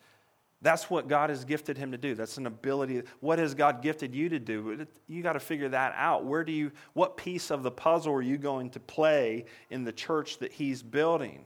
That's 0.64 0.90
what 0.90 1.08
God 1.08 1.30
has 1.30 1.46
gifted 1.46 1.78
him 1.78 1.92
to 1.92 1.98
do. 1.98 2.14
That's 2.16 2.38
an 2.38 2.48
ability. 2.48 3.04
What 3.20 3.40
has 3.40 3.54
God 3.54 3.82
gifted 3.82 4.14
you 4.14 4.30
to 4.30 4.40
do? 4.40 4.86
You 5.08 5.24
got 5.24 5.34
to 5.34 5.40
figure 5.40 5.70
that 5.70 5.94
out. 5.96 6.26
Where 6.26 6.44
do 6.44 6.52
you, 6.52 6.72
what 6.94 7.18
piece 7.18 7.52
of 7.52 7.64
the 7.64 7.72
puzzle 7.72 8.14
are 8.14 8.22
you 8.22 8.38
going 8.38 8.72
to 8.72 8.80
play 8.80 9.46
in 9.70 9.84
the 9.84 9.92
church 9.92 10.40
that 10.40 10.52
he's 10.52 10.84
building? 10.84 11.46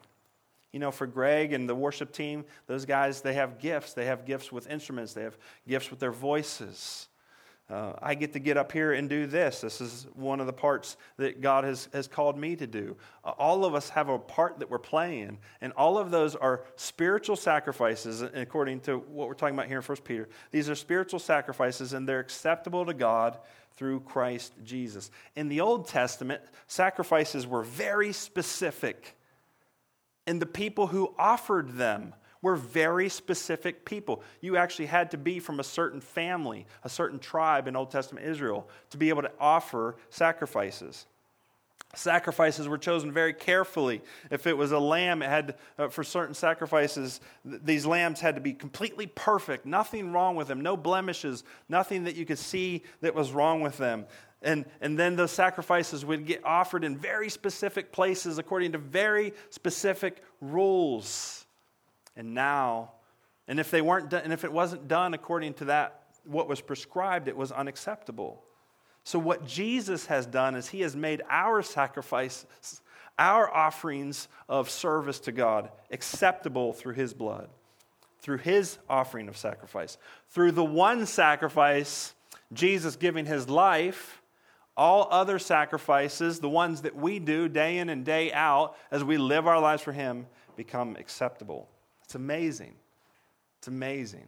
You 0.74 0.80
know, 0.80 0.92
for 0.92 1.08
Greg 1.08 1.54
and 1.54 1.68
the 1.68 1.76
worship 1.76 2.12
team, 2.12 2.44
those 2.68 2.86
guys, 2.86 3.22
they 3.22 3.34
have 3.36 3.60
gifts. 3.60 3.94
They 3.94 4.06
have 4.06 4.26
gifts 4.26 4.52
with 4.52 4.70
instruments, 4.70 5.14
they 5.14 5.24
have 5.24 5.38
gifts 5.68 5.90
with 5.90 6.00
their 6.00 6.12
voices. 6.12 7.08
Uh, 7.68 7.94
I 8.00 8.14
get 8.14 8.34
to 8.34 8.40
get 8.40 8.58
up 8.58 8.72
here 8.72 8.94
and 8.94 9.10
do 9.10 9.26
this. 9.26 9.62
This 9.62 9.82
is 9.82 10.06
one 10.14 10.40
of 10.40 10.46
the 10.46 10.54
parts 10.54 10.98
that 11.18 11.42
God 11.42 11.64
has, 11.64 11.90
has 11.94 12.08
called 12.08 12.38
me 12.38 12.56
to 12.58 12.68
do. 12.68 12.96
Uh, 13.24 13.32
all 13.40 13.66
of 13.66 13.74
us 13.74 13.90
have 13.90 14.08
a 14.08 14.20
part 14.20 14.60
that 14.60 14.70
we're 14.70 14.78
playing, 14.78 15.40
and 15.62 15.74
all 15.74 15.98
of 15.98 16.12
those 16.12 16.36
are 16.36 16.64
spiritual 16.76 17.36
sacrifices, 17.36 18.22
according 18.22 18.82
to 18.82 18.98
what 18.98 19.28
we're 19.28 19.34
talking 19.34 19.56
about 19.56 19.68
here 19.68 19.80
in 19.80 19.84
1 19.84 19.98
Peter. 20.04 20.30
These 20.52 20.70
are 20.70 20.76
spiritual 20.76 21.20
sacrifices, 21.20 21.94
and 21.94 22.08
they're 22.08 22.20
acceptable 22.20 22.86
to 22.86 22.94
God 22.94 23.40
through 23.78 24.02
Christ 24.02 24.54
Jesus. 24.64 25.10
In 25.36 25.50
the 25.50 25.62
Old 25.62 25.88
Testament, 25.88 26.42
sacrifices 26.68 27.48
were 27.48 27.64
very 27.64 28.14
specific, 28.14 29.18
and 30.28 30.40
the 30.40 30.46
people 30.46 30.86
who 30.86 31.16
offered 31.18 31.78
them 31.78 32.14
were 32.46 32.56
very 32.56 33.10
specific 33.10 33.86
people. 33.86 34.22
You 34.40 34.56
actually 34.56 34.86
had 34.86 35.10
to 35.12 35.18
be 35.18 35.40
from 35.40 35.60
a 35.60 35.64
certain 35.64 36.00
family, 36.00 36.68
a 36.84 36.90
certain 36.90 37.18
tribe 37.18 37.68
in 37.68 37.76
Old 37.76 37.90
Testament 37.90 38.24
Israel 38.24 38.70
to 38.92 38.98
be 38.98 39.10
able 39.10 39.24
to 39.24 39.32
offer 39.40 39.96
sacrifices. 40.12 41.08
Sacrifices 41.96 42.68
were 42.68 42.78
chosen 42.78 43.12
very 43.12 43.34
carefully. 43.34 44.04
If 44.30 44.46
it 44.46 44.56
was 44.56 44.72
a 44.72 44.78
lamb, 44.78 45.24
it 45.24 45.30
had 45.30 45.56
uh, 45.80 45.88
for 45.88 46.04
certain 46.04 46.36
sacrifices, 46.36 47.20
th- 47.50 47.64
these 47.66 47.88
lambs 47.88 48.20
had 48.20 48.36
to 48.36 48.42
be 48.42 48.54
completely 48.54 49.08
perfect, 49.08 49.66
nothing 49.66 50.14
wrong 50.14 50.36
with 50.36 50.48
them, 50.48 50.62
no 50.62 50.78
blemishes, 50.78 51.44
nothing 51.68 52.04
that 52.04 52.16
you 52.16 52.28
could 52.28 52.38
see 52.38 52.84
that 53.02 53.16
was 53.16 53.32
wrong 53.32 53.62
with 53.62 53.78
them. 53.80 54.06
And, 54.44 54.66
and 54.82 55.00
then 55.00 55.16
those 55.16 55.32
sacrifices 55.32 56.06
would 56.06 56.28
get 56.28 56.46
offered 56.46 56.84
in 56.84 56.96
very 56.96 57.30
specific 57.30 57.92
places 57.92 58.38
according 58.38 58.74
to 58.74 58.78
very 58.78 59.34
specific 59.50 60.22
rules. 60.42 61.45
And 62.16 62.34
now, 62.34 62.92
and 63.48 63.60
if 63.60 63.72
they 63.72 63.82
weren't 63.82 64.10
done, 64.10 64.24
and 64.24 64.34
if 64.34 64.44
it 64.44 64.52
wasn't 64.52 64.88
done 64.88 65.14
according 65.14 65.56
to 65.56 65.66
that, 65.66 66.02
what 66.24 66.48
was 66.48 66.62
prescribed, 66.62 67.28
it 67.28 67.38
was 67.38 67.52
unacceptable. 67.52 68.44
So, 69.04 69.20
what 69.20 69.46
Jesus 69.46 70.08
has 70.08 70.26
done 70.26 70.56
is 70.56 70.68
he 70.68 70.82
has 70.82 70.96
made 70.96 71.22
our 71.30 71.62
sacrifices, 71.62 72.82
our 73.20 73.54
offerings 73.54 74.28
of 74.50 74.70
service 74.70 75.20
to 75.22 75.32
God, 75.32 75.70
acceptable 75.92 76.74
through 76.74 76.96
his 76.96 77.14
blood, 77.14 77.50
through 78.22 78.40
his 78.40 78.80
offering 78.90 79.28
of 79.28 79.38
sacrifice. 79.38 79.98
Through 80.30 80.54
the 80.54 80.64
one 80.64 81.06
sacrifice, 81.06 82.16
Jesus 82.52 82.96
giving 82.96 83.26
his 83.26 83.48
life, 83.48 84.22
all 84.76 85.08
other 85.12 85.40
sacrifices, 85.40 86.40
the 86.40 86.50
ones 86.50 86.82
that 86.82 86.96
we 86.96 87.20
do 87.20 87.48
day 87.48 87.78
in 87.78 87.90
and 87.90 88.04
day 88.04 88.34
out 88.34 88.76
as 88.90 89.04
we 89.04 89.18
live 89.18 89.48
our 89.48 89.60
lives 89.60 89.84
for 89.84 89.94
him, 89.94 90.26
become 90.56 90.96
acceptable. 90.96 91.70
It's 92.06 92.16
amazing. 92.16 92.76
It's 93.60 93.68
amazing. 93.68 94.28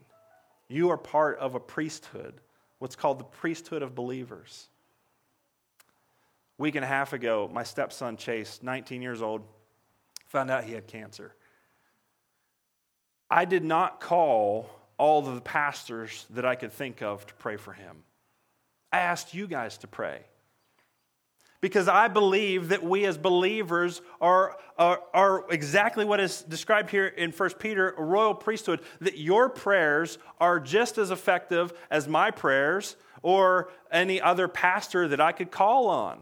You 0.67 0.89
are 0.89 0.97
part 0.97 1.37
of 1.37 1.55
a 1.55 1.59
priesthood, 1.59 2.33
what's 2.79 2.95
called 2.95 3.19
the 3.19 3.23
priesthood 3.23 3.83
of 3.83 3.95
believers. 3.95 4.67
A 6.59 6.61
week 6.61 6.75
and 6.75 6.83
a 6.83 6.87
half 6.87 7.13
ago, 7.13 7.49
my 7.53 7.63
stepson 7.63 8.17
Chase, 8.17 8.59
19 8.63 9.01
years 9.01 9.21
old, 9.21 9.43
found 10.25 10.49
out 10.49 10.63
he 10.63 10.73
had 10.73 10.87
cancer. 10.87 11.35
I 13.29 13.45
did 13.45 13.63
not 13.63 14.01
call 14.01 14.69
all 14.97 15.21
the 15.21 15.39
pastors 15.39 16.25
that 16.31 16.45
I 16.45 16.55
could 16.55 16.73
think 16.73 17.03
of 17.03 17.25
to 17.27 17.33
pray 17.35 17.57
for 17.57 17.73
him. 17.73 17.97
I 18.91 18.99
asked 18.99 19.33
you 19.35 19.47
guys 19.47 19.77
to 19.79 19.87
pray 19.87 20.21
because 21.59 21.87
I 21.87 22.07
believe 22.07 22.69
that 22.69 22.83
we 22.83 23.05
as 23.05 23.17
believers 23.17 24.01
are, 24.21 24.57
are, 24.77 25.01
are, 25.13 25.45
exactly 25.49 26.05
what 26.05 26.19
is 26.19 26.43
described 26.43 26.89
here 26.89 27.07
in 27.07 27.31
1 27.31 27.49
Peter, 27.59 27.91
a 27.97 28.03
royal 28.03 28.35
priesthood, 28.35 28.81
that 29.01 29.17
your 29.17 29.49
prayers 29.49 30.19
are 30.39 30.59
just 30.59 30.97
as 30.97 31.09
effective 31.09 31.73
as 31.89 32.07
my 32.07 32.29
prayers 32.29 32.95
or 33.23 33.69
any 33.91 34.21
other 34.21 34.47
pastor 34.47 35.07
that 35.07 35.19
I 35.19 35.31
could 35.31 35.49
call 35.49 35.87
on. 35.87 36.19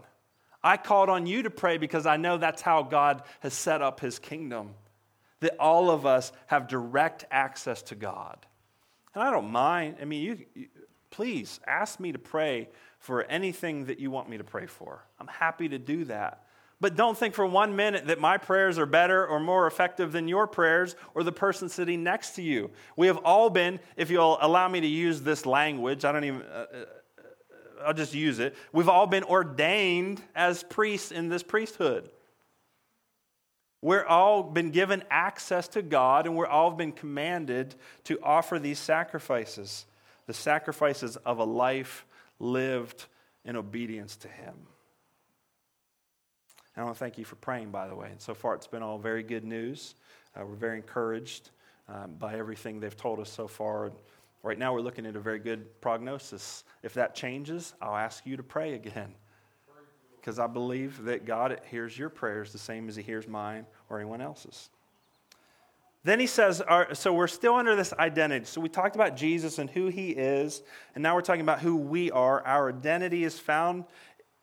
I 0.62 0.78
called 0.78 1.08
on 1.08 1.26
you 1.26 1.42
to 1.42 1.50
pray 1.50 1.76
because 1.78 2.06
I 2.06 2.16
know 2.16 2.38
that's 2.38 2.62
how 2.62 2.82
God 2.82 3.22
has 3.40 3.52
set 3.52 3.82
up 3.82 4.00
his 4.00 4.18
kingdom, 4.18 4.70
that 5.40 5.56
all 5.60 5.90
of 5.90 6.06
us 6.06 6.32
have 6.46 6.66
direct 6.66 7.26
access 7.30 7.82
to 7.82 7.94
God. 7.94 8.46
And 9.14 9.22
I 9.22 9.30
don't 9.30 9.50
mind. 9.50 9.96
I 10.00 10.06
mean, 10.06 10.22
you, 10.22 10.46
you 10.54 10.66
please 11.10 11.60
ask 11.66 12.00
me 12.00 12.12
to 12.12 12.18
pray 12.18 12.68
for 13.06 13.22
anything 13.22 13.84
that 13.84 14.00
you 14.00 14.10
want 14.10 14.28
me 14.28 14.36
to 14.36 14.42
pray 14.42 14.66
for. 14.66 15.00
I'm 15.20 15.28
happy 15.28 15.68
to 15.68 15.78
do 15.78 16.06
that. 16.06 16.44
But 16.80 16.96
don't 16.96 17.16
think 17.16 17.34
for 17.34 17.46
one 17.46 17.76
minute 17.76 18.08
that 18.08 18.18
my 18.18 18.36
prayers 18.36 18.80
are 18.80 18.84
better 18.84 19.24
or 19.24 19.38
more 19.38 19.68
effective 19.68 20.10
than 20.10 20.26
your 20.26 20.48
prayers 20.48 20.96
or 21.14 21.22
the 21.22 21.30
person 21.30 21.68
sitting 21.68 22.02
next 22.02 22.32
to 22.32 22.42
you. 22.42 22.68
We 22.96 23.06
have 23.06 23.18
all 23.18 23.48
been, 23.48 23.78
if 23.96 24.10
you'll 24.10 24.36
allow 24.40 24.66
me 24.66 24.80
to 24.80 24.88
use 24.88 25.22
this 25.22 25.46
language, 25.46 26.04
I 26.04 26.10
don't 26.10 26.24
even, 26.24 26.42
uh, 26.42 26.66
uh 26.74 26.84
I'll 27.86 27.94
just 27.94 28.12
use 28.12 28.40
it. 28.40 28.56
We've 28.72 28.88
all 28.88 29.06
been 29.06 29.22
ordained 29.22 30.20
as 30.34 30.64
priests 30.64 31.12
in 31.12 31.28
this 31.28 31.44
priesthood. 31.44 32.10
We're 33.82 34.04
all 34.04 34.42
been 34.42 34.72
given 34.72 35.04
access 35.12 35.68
to 35.68 35.82
God 35.82 36.26
and 36.26 36.34
we're 36.34 36.48
all 36.48 36.72
been 36.72 36.90
commanded 36.90 37.76
to 38.04 38.18
offer 38.20 38.58
these 38.58 38.80
sacrifices 38.80 39.86
the 40.26 40.34
sacrifices 40.34 41.16
of 41.18 41.38
a 41.38 41.44
life 41.44 42.04
lived 42.38 43.06
in 43.44 43.56
obedience 43.56 44.16
to 44.16 44.28
Him. 44.28 44.54
And 46.74 46.82
I 46.82 46.84
want 46.84 46.96
to 46.96 46.98
thank 46.98 47.16
you 47.16 47.24
for 47.24 47.36
praying, 47.36 47.70
by 47.70 47.88
the 47.88 47.94
way. 47.94 48.08
And 48.10 48.20
so 48.20 48.34
far, 48.34 48.54
it's 48.54 48.66
been 48.66 48.82
all 48.82 48.98
very 48.98 49.22
good 49.22 49.44
news. 49.44 49.94
Uh, 50.34 50.44
we're 50.44 50.54
very 50.54 50.76
encouraged 50.76 51.50
um, 51.88 52.12
by 52.18 52.36
everything 52.36 52.80
they've 52.80 52.96
told 52.96 53.18
us 53.20 53.30
so 53.30 53.48
far. 53.48 53.92
Right 54.42 54.58
now, 54.58 54.74
we're 54.74 54.80
looking 54.80 55.06
at 55.06 55.16
a 55.16 55.20
very 55.20 55.38
good 55.38 55.80
prognosis. 55.80 56.64
If 56.82 56.94
that 56.94 57.14
changes, 57.14 57.74
I'll 57.80 57.96
ask 57.96 58.26
you 58.26 58.36
to 58.36 58.42
pray 58.42 58.74
again. 58.74 59.14
Because 60.16 60.38
I 60.38 60.46
believe 60.46 61.04
that 61.04 61.24
God 61.24 61.60
hears 61.70 61.96
your 61.96 62.08
prayers 62.10 62.52
the 62.52 62.58
same 62.58 62.88
as 62.88 62.96
He 62.96 63.02
hears 63.02 63.26
mine 63.26 63.64
or 63.88 63.98
anyone 63.98 64.20
else's. 64.20 64.70
Then 66.06 66.20
he 66.20 66.28
says, 66.28 66.62
so 66.92 67.12
we're 67.12 67.26
still 67.26 67.56
under 67.56 67.74
this 67.74 67.92
identity. 67.94 68.44
So 68.44 68.60
we 68.60 68.68
talked 68.68 68.94
about 68.94 69.16
Jesus 69.16 69.58
and 69.58 69.68
who 69.68 69.88
he 69.88 70.10
is, 70.10 70.62
and 70.94 71.02
now 71.02 71.16
we're 71.16 71.20
talking 71.20 71.40
about 71.40 71.58
who 71.58 71.74
we 71.74 72.12
are. 72.12 72.46
Our 72.46 72.68
identity 72.68 73.24
is 73.24 73.40
found 73.40 73.86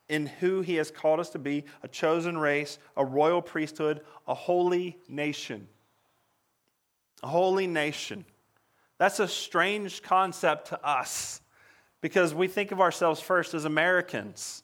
in 0.10 0.26
who 0.26 0.60
he 0.60 0.76
has 0.76 0.92
called 0.92 1.22
us 1.22 1.30
to 1.30 1.40
be 1.40 1.64
a 1.82 1.88
chosen 1.88 2.38
race, 2.38 2.80
a 2.98 3.06
royal 3.06 3.42
priesthood, 3.42 4.02
a 4.28 4.34
holy 4.34 4.98
nation. 5.08 5.70
A 7.24 7.28
holy 7.28 7.66
nation. 7.66 8.26
That's 8.98 9.22
a 9.22 9.28
strange 9.30 10.02
concept 10.02 10.68
to 10.68 10.86
us 10.86 11.40
because 12.02 12.34
we 12.34 12.50
think 12.50 12.74
of 12.74 12.82
ourselves 12.82 13.22
first 13.22 13.54
as 13.54 13.64
Americans. 13.64 14.64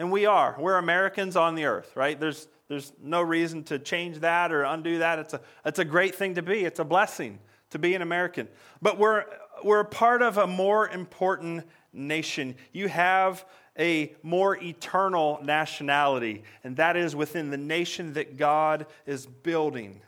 And 0.00 0.10
we 0.10 0.26
are. 0.26 0.56
We're 0.58 0.78
Americans 0.78 1.36
on 1.36 1.54
the 1.54 1.66
earth, 1.66 1.92
right? 1.94 2.18
There's, 2.18 2.48
there's 2.70 2.92
no 3.02 3.20
reason 3.20 3.64
to 3.64 3.80
change 3.80 4.20
that 4.20 4.52
or 4.52 4.62
undo 4.62 4.98
that. 4.98 5.18
It's 5.18 5.34
a, 5.34 5.40
it's 5.64 5.80
a 5.80 5.84
great 5.84 6.14
thing 6.14 6.36
to 6.36 6.42
be, 6.42 6.64
it's 6.64 6.78
a 6.78 6.84
blessing 6.84 7.40
to 7.70 7.80
be 7.80 7.96
an 7.96 8.00
American. 8.00 8.46
But 8.80 8.96
we're, 8.96 9.24
we're 9.64 9.82
part 9.82 10.22
of 10.22 10.38
a 10.38 10.46
more 10.46 10.88
important 10.88 11.64
nation. 11.92 12.54
You 12.72 12.86
have 12.86 13.44
a 13.76 14.14
more 14.22 14.56
eternal 14.56 15.40
nationality, 15.42 16.44
and 16.62 16.76
that 16.76 16.96
is 16.96 17.16
within 17.16 17.50
the 17.50 17.56
nation 17.56 18.12
that 18.12 18.36
God 18.36 18.86
is 19.04 19.26
building. 19.26 20.00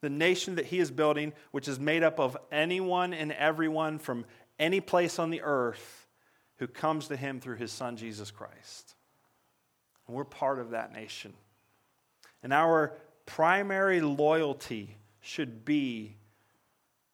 The 0.00 0.10
nation 0.10 0.56
that 0.56 0.66
He 0.66 0.80
is 0.80 0.90
building, 0.90 1.32
which 1.52 1.68
is 1.68 1.78
made 1.78 2.02
up 2.02 2.18
of 2.18 2.36
anyone 2.50 3.14
and 3.14 3.30
everyone 3.30 4.00
from 4.00 4.24
any 4.58 4.80
place 4.80 5.20
on 5.20 5.30
the 5.30 5.42
earth 5.42 6.08
who 6.56 6.66
comes 6.66 7.06
to 7.06 7.16
Him 7.16 7.38
through 7.38 7.56
His 7.56 7.70
Son, 7.70 7.96
Jesus 7.96 8.32
Christ. 8.32 8.96
And 10.08 10.16
we're 10.16 10.24
part 10.24 10.58
of 10.58 10.70
that 10.70 10.92
nation. 10.92 11.34
And 12.44 12.52
our 12.52 12.92
primary 13.26 14.00
loyalty 14.00 14.96
should 15.20 15.64
be 15.64 16.14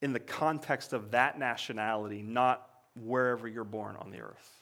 in 0.03 0.13
the 0.13 0.21
context 0.21 0.93
of 0.93 1.13
that 1.13 1.39
nationality, 1.39 2.21
not 2.21 2.69
wherever 3.01 3.47
you're 3.47 3.65
born 3.65 3.97
on 3.97 4.11
the 4.11 4.21
earth. 4.21 4.61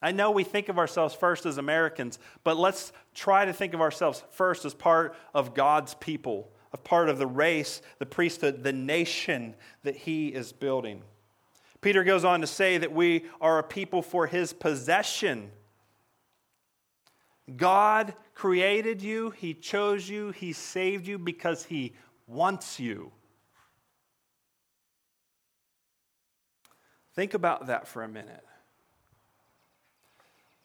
I 0.00 0.12
know 0.12 0.30
we 0.30 0.44
think 0.44 0.68
of 0.68 0.78
ourselves 0.78 1.14
first 1.14 1.44
as 1.44 1.58
Americans, 1.58 2.20
but 2.44 2.56
let's 2.56 2.92
try 3.14 3.44
to 3.44 3.52
think 3.52 3.74
of 3.74 3.80
ourselves 3.80 4.22
first 4.30 4.64
as 4.64 4.72
part 4.72 5.16
of 5.34 5.54
God's 5.54 5.94
people, 5.94 6.52
a 6.72 6.76
part 6.76 7.08
of 7.08 7.18
the 7.18 7.26
race, 7.26 7.82
the 7.98 8.06
priesthood, 8.06 8.62
the 8.62 8.72
nation 8.72 9.56
that 9.82 9.96
He 9.96 10.28
is 10.28 10.52
building. 10.52 11.02
Peter 11.80 12.04
goes 12.04 12.24
on 12.24 12.40
to 12.42 12.46
say 12.46 12.78
that 12.78 12.92
we 12.92 13.24
are 13.40 13.58
a 13.58 13.64
people 13.64 14.02
for 14.02 14.28
His 14.28 14.52
possession. 14.52 15.50
God 17.56 18.14
created 18.34 19.02
you, 19.02 19.30
He 19.30 19.54
chose 19.54 20.08
you, 20.08 20.30
He 20.30 20.52
saved 20.52 21.06
you 21.06 21.18
because 21.18 21.64
He 21.64 21.94
wants 22.26 22.78
you. 22.78 23.12
Think 27.14 27.34
about 27.34 27.66
that 27.66 27.88
for 27.88 28.02
a 28.02 28.08
minute. 28.08 28.44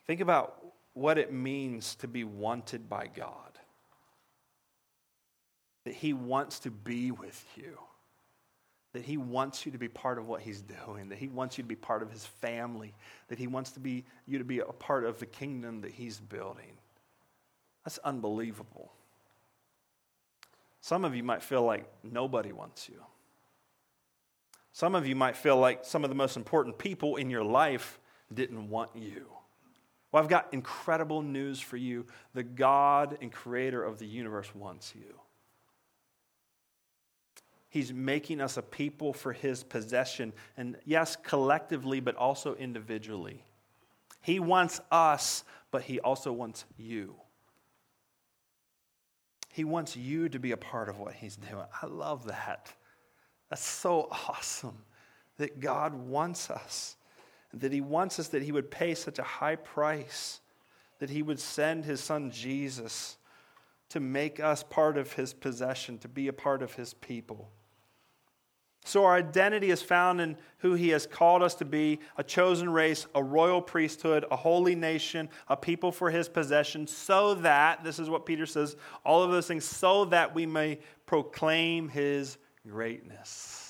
Think 0.05 0.19
about 0.19 0.63
what 0.93 1.17
it 1.17 1.33
means 1.33 1.95
to 1.95 2.07
be 2.07 2.23
wanted 2.23 2.89
by 2.89 3.07
God. 3.07 3.57
That 5.85 5.95
He 5.95 6.13
wants 6.13 6.59
to 6.59 6.71
be 6.71 7.11
with 7.11 7.45
you. 7.55 7.79
That 8.93 9.03
He 9.03 9.17
wants 9.17 9.65
you 9.65 9.71
to 9.71 9.77
be 9.77 9.87
part 9.87 10.17
of 10.17 10.27
what 10.27 10.41
He's 10.41 10.61
doing. 10.61 11.09
That 11.09 11.17
He 11.17 11.27
wants 11.27 11.57
you 11.57 11.63
to 11.63 11.67
be 11.67 11.75
part 11.75 12.01
of 12.01 12.11
His 12.11 12.25
family. 12.25 12.93
That 13.27 13.39
He 13.39 13.47
wants 13.47 13.71
to 13.71 13.79
be, 13.79 14.05
you 14.25 14.37
to 14.37 14.43
be 14.43 14.59
a 14.59 14.65
part 14.65 15.03
of 15.03 15.19
the 15.19 15.25
kingdom 15.25 15.81
that 15.81 15.91
He's 15.91 16.19
building. 16.19 16.77
That's 17.83 17.97
unbelievable. 17.99 18.91
Some 20.81 21.05
of 21.05 21.15
you 21.15 21.23
might 21.23 21.41
feel 21.41 21.63
like 21.63 21.85
nobody 22.03 22.51
wants 22.51 22.89
you. 22.89 23.01
Some 24.73 24.95
of 24.95 25.07
you 25.07 25.15
might 25.15 25.37
feel 25.37 25.57
like 25.57 25.85
some 25.85 26.03
of 26.03 26.09
the 26.09 26.15
most 26.15 26.35
important 26.35 26.77
people 26.77 27.15
in 27.15 27.29
your 27.29 27.43
life 27.43 27.99
didn't 28.33 28.69
want 28.69 28.89
you. 28.95 29.27
Well, 30.11 30.21
I've 30.21 30.29
got 30.29 30.49
incredible 30.51 31.21
news 31.21 31.59
for 31.59 31.77
you. 31.77 32.05
The 32.33 32.43
God 32.43 33.17
and 33.21 33.31
creator 33.31 33.83
of 33.83 33.97
the 33.97 34.05
universe 34.05 34.53
wants 34.53 34.93
you. 34.95 35.19
He's 37.73 37.91
making 37.91 38.39
us 38.39 38.57
a 38.57 38.61
people 38.61 39.13
for 39.13 39.33
his 39.33 39.63
possession. 39.63 40.31
And 40.57 40.77
yes, 40.85 41.15
collectively, 41.15 41.99
but 42.01 42.15
also 42.15 42.53
individually. 42.53 43.43
He 44.21 44.39
wants 44.39 44.79
us, 44.91 45.43
but 45.71 45.81
he 45.81 45.99
also 45.99 46.31
wants 46.31 46.65
you. 46.77 47.15
He 49.49 49.63
wants 49.63 49.97
you 49.97 50.29
to 50.29 50.37
be 50.37 50.51
a 50.51 50.57
part 50.57 50.87
of 50.87 50.99
what 50.99 51.15
he's 51.15 51.35
doing. 51.35 51.65
I 51.81 51.87
love 51.87 52.27
that. 52.27 52.71
That's 53.49 53.65
so 53.65 54.07
awesome 54.11 54.77
that 55.37 55.59
God 55.59 55.95
wants 55.95 56.51
us, 56.51 56.95
that 57.55 57.71
He 57.71 57.81
wants 57.81 58.19
us, 58.19 58.27
that 58.27 58.43
He 58.43 58.51
would 58.51 58.69
pay 58.69 58.93
such 58.93 59.17
a 59.17 59.23
high 59.23 59.55
price, 59.55 60.41
that 60.99 61.09
He 61.09 61.23
would 61.23 61.39
send 61.39 61.85
His 61.85 62.01
Son 62.01 62.29
Jesus 62.29 63.17
to 63.89 63.99
make 63.99 64.39
us 64.39 64.61
part 64.61 64.95
of 64.95 65.13
His 65.13 65.33
possession, 65.33 65.97
to 65.97 66.07
be 66.07 66.27
a 66.27 66.33
part 66.33 66.61
of 66.61 66.75
His 66.75 66.93
people. 66.93 67.49
So, 68.85 69.05
our 69.05 69.15
identity 69.15 69.71
is 69.71 69.81
found 69.81 70.19
in 70.19 70.37
who 70.57 70.73
He 70.73 70.89
has 70.89 71.07
called 71.07 71.41
us 71.41 71.55
to 71.55 71.65
be 71.65 71.99
a 72.17 72.23
chosen 72.23 72.69
race, 72.69 73.05
a 73.15 73.23
royal 73.23 73.61
priesthood, 73.61 74.25
a 74.29 74.35
holy 74.35 74.75
nation, 74.75 75.29
a 75.47 75.55
people 75.55 75.91
for 75.91 76.11
His 76.11 76.27
possession, 76.27 76.85
so 76.87 77.35
that, 77.35 77.83
this 77.83 77.97
is 77.97 78.09
what 78.09 78.25
Peter 78.25 78.45
says, 78.45 78.75
all 79.05 79.23
of 79.23 79.31
those 79.31 79.47
things, 79.47 79.63
so 79.63 80.05
that 80.05 80.35
we 80.35 80.45
may 80.45 80.79
proclaim 81.05 81.87
His 81.87 82.37
greatness. 82.67 83.63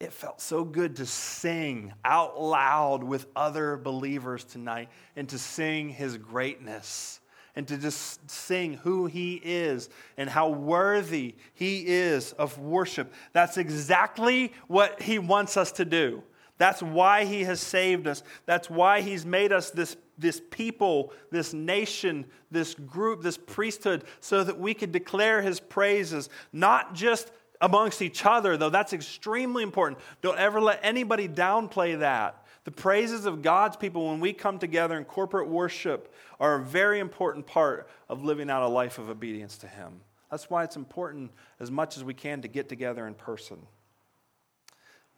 It 0.00 0.12
felt 0.12 0.40
so 0.40 0.64
good 0.64 0.96
to 0.96 1.06
sing 1.06 1.92
out 2.04 2.40
loud 2.40 3.02
with 3.02 3.26
other 3.34 3.76
believers 3.76 4.44
tonight 4.44 4.88
and 5.16 5.28
to 5.30 5.38
sing 5.38 5.88
his 5.88 6.18
greatness 6.18 7.20
and 7.56 7.66
to 7.68 7.76
just 7.76 8.28
sing 8.30 8.74
who 8.74 9.06
he 9.06 9.40
is 9.42 9.88
and 10.16 10.28
how 10.28 10.48
worthy 10.48 11.34
he 11.54 11.86
is 11.86 12.32
of 12.32 12.58
worship. 12.58 13.12
That's 13.32 13.56
exactly 13.56 14.52
what 14.66 15.00
he 15.00 15.18
wants 15.18 15.56
us 15.56 15.72
to 15.72 15.84
do. 15.84 16.22
That's 16.58 16.82
why 16.82 17.24
he 17.24 17.44
has 17.44 17.60
saved 17.60 18.06
us. 18.06 18.22
That's 18.46 18.70
why 18.70 19.00
he's 19.00 19.26
made 19.26 19.52
us 19.52 19.70
this, 19.70 19.96
this 20.18 20.40
people, 20.50 21.12
this 21.30 21.52
nation, 21.52 22.26
this 22.50 22.74
group, 22.74 23.22
this 23.22 23.36
priesthood, 23.38 24.04
so 24.20 24.44
that 24.44 24.58
we 24.58 24.72
could 24.74 24.92
declare 24.92 25.42
his 25.42 25.58
praises, 25.58 26.28
not 26.52 26.94
just 26.94 27.32
amongst 27.60 28.02
each 28.02 28.24
other, 28.24 28.56
though 28.56 28.70
that's 28.70 28.92
extremely 28.92 29.62
important. 29.62 29.98
Don't 30.22 30.38
ever 30.38 30.60
let 30.60 30.80
anybody 30.82 31.28
downplay 31.28 31.98
that. 32.00 32.43
The 32.64 32.70
praises 32.70 33.26
of 33.26 33.42
God's 33.42 33.76
people 33.76 34.08
when 34.08 34.20
we 34.20 34.32
come 34.32 34.58
together 34.58 34.96
in 34.96 35.04
corporate 35.04 35.48
worship 35.48 36.12
are 36.40 36.56
a 36.56 36.62
very 36.62 36.98
important 36.98 37.46
part 37.46 37.88
of 38.08 38.24
living 38.24 38.48
out 38.48 38.62
a 38.62 38.68
life 38.68 38.98
of 38.98 39.10
obedience 39.10 39.58
to 39.58 39.66
Him. 39.66 40.00
That's 40.30 40.48
why 40.48 40.64
it's 40.64 40.76
important 40.76 41.30
as 41.60 41.70
much 41.70 41.96
as 41.96 42.04
we 42.04 42.14
can 42.14 42.42
to 42.42 42.48
get 42.48 42.68
together 42.68 43.06
in 43.06 43.14
person, 43.14 43.58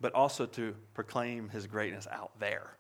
but 0.01 0.13
also 0.13 0.45
to 0.47 0.75
proclaim 0.93 1.49
His 1.49 1.67
greatness 1.69 2.09
out 2.11 2.33
there, 2.41 2.77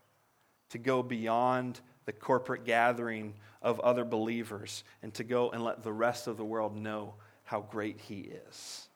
to 0.71 0.79
go 0.79 1.03
beyond 1.03 1.81
the 2.05 2.13
corporate 2.13 2.65
gathering 2.65 3.35
of 3.63 3.79
other 3.81 4.05
believers, 4.05 4.83
and 5.03 5.15
to 5.15 5.25
go 5.25 5.51
and 5.51 5.63
let 5.63 5.85
the 5.85 5.93
rest 5.93 6.27
of 6.27 6.37
the 6.37 6.45
world 6.45 6.77
know 6.77 7.15
how 7.45 7.61
great 7.61 8.01
He 8.01 8.31
is. 8.49 8.89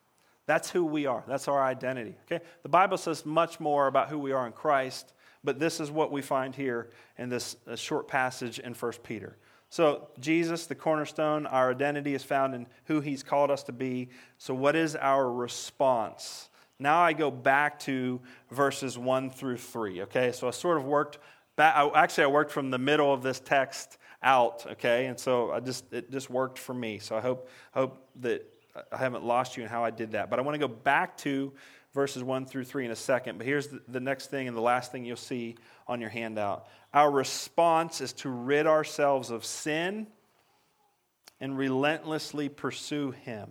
That's 0.47 0.69
who 0.69 0.85
we 0.85 1.07
are. 1.07 1.23
That's 1.29 1.47
our 1.47 1.63
identity. 1.63 2.17
Okay? 2.25 2.45
The 2.65 2.69
Bible 2.69 2.99
says 2.99 3.25
much 3.25 3.61
more 3.61 3.87
about 3.87 4.09
who 4.09 4.19
we 4.19 4.33
are 4.33 4.47
in 4.49 4.53
Christ, 4.53 5.13
but 5.43 5.59
this 5.59 5.81
is 5.81 5.91
what 5.91 6.13
we 6.13 6.23
find 6.23 6.55
here 6.55 6.91
in 7.19 7.29
this 7.29 7.57
uh, 7.67 7.77
short 7.77 8.09
passage 8.09 8.59
in 8.59 8.75
1 8.75 8.93
Peter. 9.03 9.37
So, 9.73 10.09
Jesus, 10.19 10.67
the 10.67 10.75
cornerstone, 10.75 11.47
our 11.47 11.71
identity 11.71 12.15
is 12.15 12.25
found 12.25 12.55
in 12.55 12.67
who 12.87 13.01
he's 13.01 13.23
called 13.23 13.53
us 13.53 13.63
to 13.65 13.73
be. 13.73 14.09
So, 14.37 14.53
what 14.53 14.75
is 14.75 14.97
our 14.97 15.31
response? 15.31 16.51
Now 16.81 17.01
I 17.01 17.13
go 17.13 17.31
back 17.31 17.79
to 17.81 18.21
verses 18.51 18.99
1 18.99 19.31
through 19.31 19.59
3. 19.59 20.03
Okay? 20.03 20.33
So, 20.33 20.49
I 20.49 20.51
sort 20.51 20.77
of 20.77 20.87
worked 20.87 21.19
back, 21.55 21.77
actually, 21.95 22.25
I 22.25 22.29
worked 22.29 22.51
from 22.51 22.71
the 22.71 22.79
middle 22.79 23.13
of 23.15 23.23
this 23.23 23.39
text 23.39 23.99
out. 24.25 24.67
Okay? 24.73 25.07
And 25.07 25.19
so, 25.19 25.53
I 25.53 25.61
just, 25.61 25.93
it 25.93 26.11
just 26.11 26.31
worked 26.31 26.59
for 26.59 26.75
me. 26.75 26.99
So, 26.99 27.17
I 27.17 27.21
hope, 27.21 27.49
hope 27.73 28.09
that 28.23 28.45
I 28.91 28.97
haven't 28.97 29.25
lost 29.25 29.57
you 29.57 29.63
in 29.63 29.69
how 29.69 29.85
I 29.85 29.91
did 29.91 30.13
that. 30.13 30.31
But 30.31 30.41
I 30.41 30.43
want 30.43 30.57
to 30.57 30.59
go 30.59 30.73
back 30.73 31.17
to 31.19 31.53
verses 31.93 32.23
1 32.23 32.47
through 32.47 32.65
3 32.65 32.87
in 32.87 32.91
a 32.91 32.97
second. 32.97 33.39
But 33.39 33.47
here's 33.47 33.69
the, 33.89 34.01
next 34.01 34.31
thing 34.31 34.49
and 34.49 34.57
the 34.57 34.63
last 34.63 34.93
thing 34.93 35.05
you'll 35.05 35.17
see 35.17 35.57
on 35.87 36.01
your 36.01 36.11
handout. 36.11 36.67
Our 36.95 37.11
response 37.11 38.01
is 38.01 38.13
to 38.15 38.31
rid 38.31 38.67
ourselves 38.67 39.31
of 39.31 39.45
sin 39.45 40.07
and 41.41 41.57
relentlessly 41.57 42.49
pursue 42.49 43.11
Him. 43.13 43.49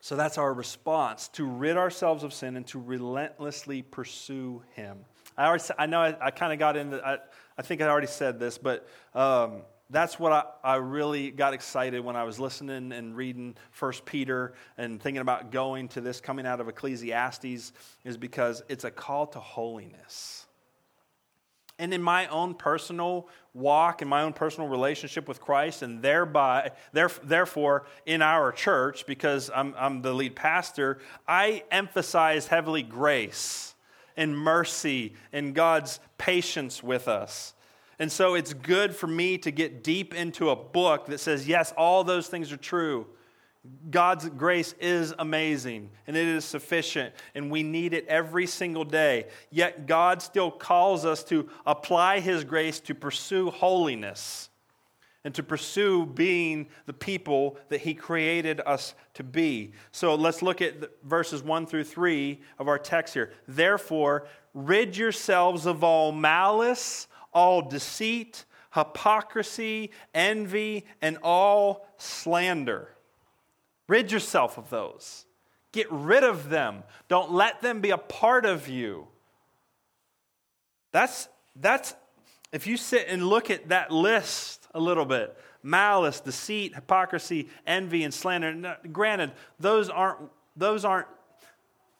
So 0.00 0.16
that's 0.16 0.38
our 0.38 0.52
response 0.52 1.28
to 1.28 1.44
rid 1.44 1.76
ourselves 1.76 2.24
of 2.24 2.32
sin 2.32 2.56
and 2.56 2.66
to 2.68 2.80
relentlessly 2.80 3.82
pursue 3.82 4.62
Him. 4.74 4.98
I, 5.36 5.46
already, 5.46 5.64
I 5.78 5.86
know 5.86 6.00
I, 6.00 6.16
I 6.26 6.30
kind 6.30 6.52
of 6.52 6.58
got 6.58 6.76
into, 6.76 7.04
I, 7.06 7.18
I 7.58 7.62
think 7.62 7.80
I 7.80 7.88
already 7.88 8.06
said 8.06 8.38
this, 8.38 8.58
but 8.58 8.86
um, 9.14 9.62
that's 9.90 10.18
what 10.18 10.32
I, 10.32 10.44
I, 10.62 10.76
really 10.76 11.30
got 11.30 11.52
excited 11.52 12.04
when 12.04 12.14
I 12.14 12.22
was 12.24 12.38
listening 12.38 12.92
and 12.92 13.16
reading 13.16 13.56
First 13.72 14.04
Peter 14.04 14.54
and 14.78 15.02
thinking 15.02 15.20
about 15.20 15.50
going 15.50 15.88
to 15.88 16.00
this 16.00 16.20
coming 16.20 16.46
out 16.46 16.60
of 16.60 16.68
Ecclesiastes 16.68 17.72
is 18.04 18.16
because 18.16 18.62
it's 18.68 18.84
a 18.84 18.90
call 18.90 19.26
to 19.28 19.40
holiness. 19.40 20.46
And 21.80 21.92
in 21.92 22.02
my 22.02 22.26
own 22.28 22.54
personal 22.54 23.28
walk, 23.54 24.02
in 24.02 24.06
my 24.06 24.22
own 24.22 24.32
personal 24.32 24.68
relationship 24.68 25.26
with 25.26 25.40
Christ, 25.40 25.82
and 25.82 26.02
thereby, 26.02 26.72
therefore, 26.92 27.86
in 28.04 28.22
our 28.22 28.52
church, 28.52 29.06
because 29.06 29.50
I'm, 29.52 29.74
I'm 29.76 30.02
the 30.02 30.12
lead 30.12 30.36
pastor, 30.36 30.98
I 31.26 31.64
emphasize 31.70 32.46
heavily 32.46 32.82
grace 32.82 33.74
and 34.16 34.38
mercy 34.38 35.14
and 35.32 35.54
God's 35.54 35.98
patience 36.18 36.82
with 36.82 37.08
us. 37.08 37.54
And 38.00 38.10
so 38.10 38.34
it's 38.34 38.54
good 38.54 38.96
for 38.96 39.06
me 39.06 39.38
to 39.38 39.50
get 39.52 39.84
deep 39.84 40.14
into 40.14 40.50
a 40.50 40.56
book 40.56 41.06
that 41.06 41.20
says, 41.20 41.46
yes, 41.46 41.72
all 41.76 42.02
those 42.02 42.26
things 42.26 42.50
are 42.50 42.56
true. 42.56 43.06
God's 43.90 44.26
grace 44.30 44.74
is 44.80 45.12
amazing 45.18 45.90
and 46.06 46.16
it 46.16 46.26
is 46.26 46.46
sufficient, 46.46 47.14
and 47.34 47.50
we 47.50 47.62
need 47.62 47.92
it 47.92 48.06
every 48.08 48.46
single 48.46 48.84
day. 48.84 49.26
Yet 49.50 49.86
God 49.86 50.22
still 50.22 50.50
calls 50.50 51.04
us 51.04 51.22
to 51.24 51.48
apply 51.66 52.20
His 52.20 52.42
grace 52.42 52.80
to 52.80 52.94
pursue 52.94 53.50
holiness 53.50 54.48
and 55.22 55.34
to 55.34 55.42
pursue 55.42 56.06
being 56.06 56.68
the 56.86 56.94
people 56.94 57.58
that 57.68 57.82
He 57.82 57.92
created 57.92 58.62
us 58.64 58.94
to 59.12 59.22
be. 59.22 59.72
So 59.92 60.14
let's 60.14 60.40
look 60.40 60.62
at 60.62 60.90
verses 61.04 61.42
1 61.42 61.66
through 61.66 61.84
3 61.84 62.40
of 62.58 62.66
our 62.66 62.78
text 62.78 63.12
here. 63.12 63.30
Therefore, 63.46 64.26
rid 64.54 64.96
yourselves 64.96 65.66
of 65.66 65.84
all 65.84 66.12
malice, 66.12 67.08
all 67.32 67.62
deceit, 67.62 68.44
hypocrisy, 68.74 69.90
envy, 70.14 70.86
and 71.02 71.18
all 71.22 71.86
slander. 71.98 72.88
Rid 73.88 74.12
yourself 74.12 74.58
of 74.58 74.70
those. 74.70 75.26
Get 75.72 75.90
rid 75.90 76.24
of 76.24 76.48
them. 76.48 76.82
Don't 77.08 77.32
let 77.32 77.60
them 77.60 77.80
be 77.80 77.90
a 77.90 77.98
part 77.98 78.44
of 78.44 78.68
you. 78.68 79.08
That's, 80.92 81.28
that's 81.56 81.94
if 82.52 82.66
you 82.66 82.76
sit 82.76 83.06
and 83.08 83.26
look 83.26 83.50
at 83.50 83.68
that 83.68 83.90
list 83.90 84.66
a 84.74 84.80
little 84.80 85.04
bit 85.04 85.36
malice, 85.62 86.20
deceit, 86.20 86.74
hypocrisy, 86.74 87.48
envy, 87.66 88.02
and 88.02 88.14
slander. 88.14 88.78
Granted, 88.90 89.32
those 89.58 89.90
aren't, 89.90 90.30
those 90.56 90.84
aren't 90.84 91.06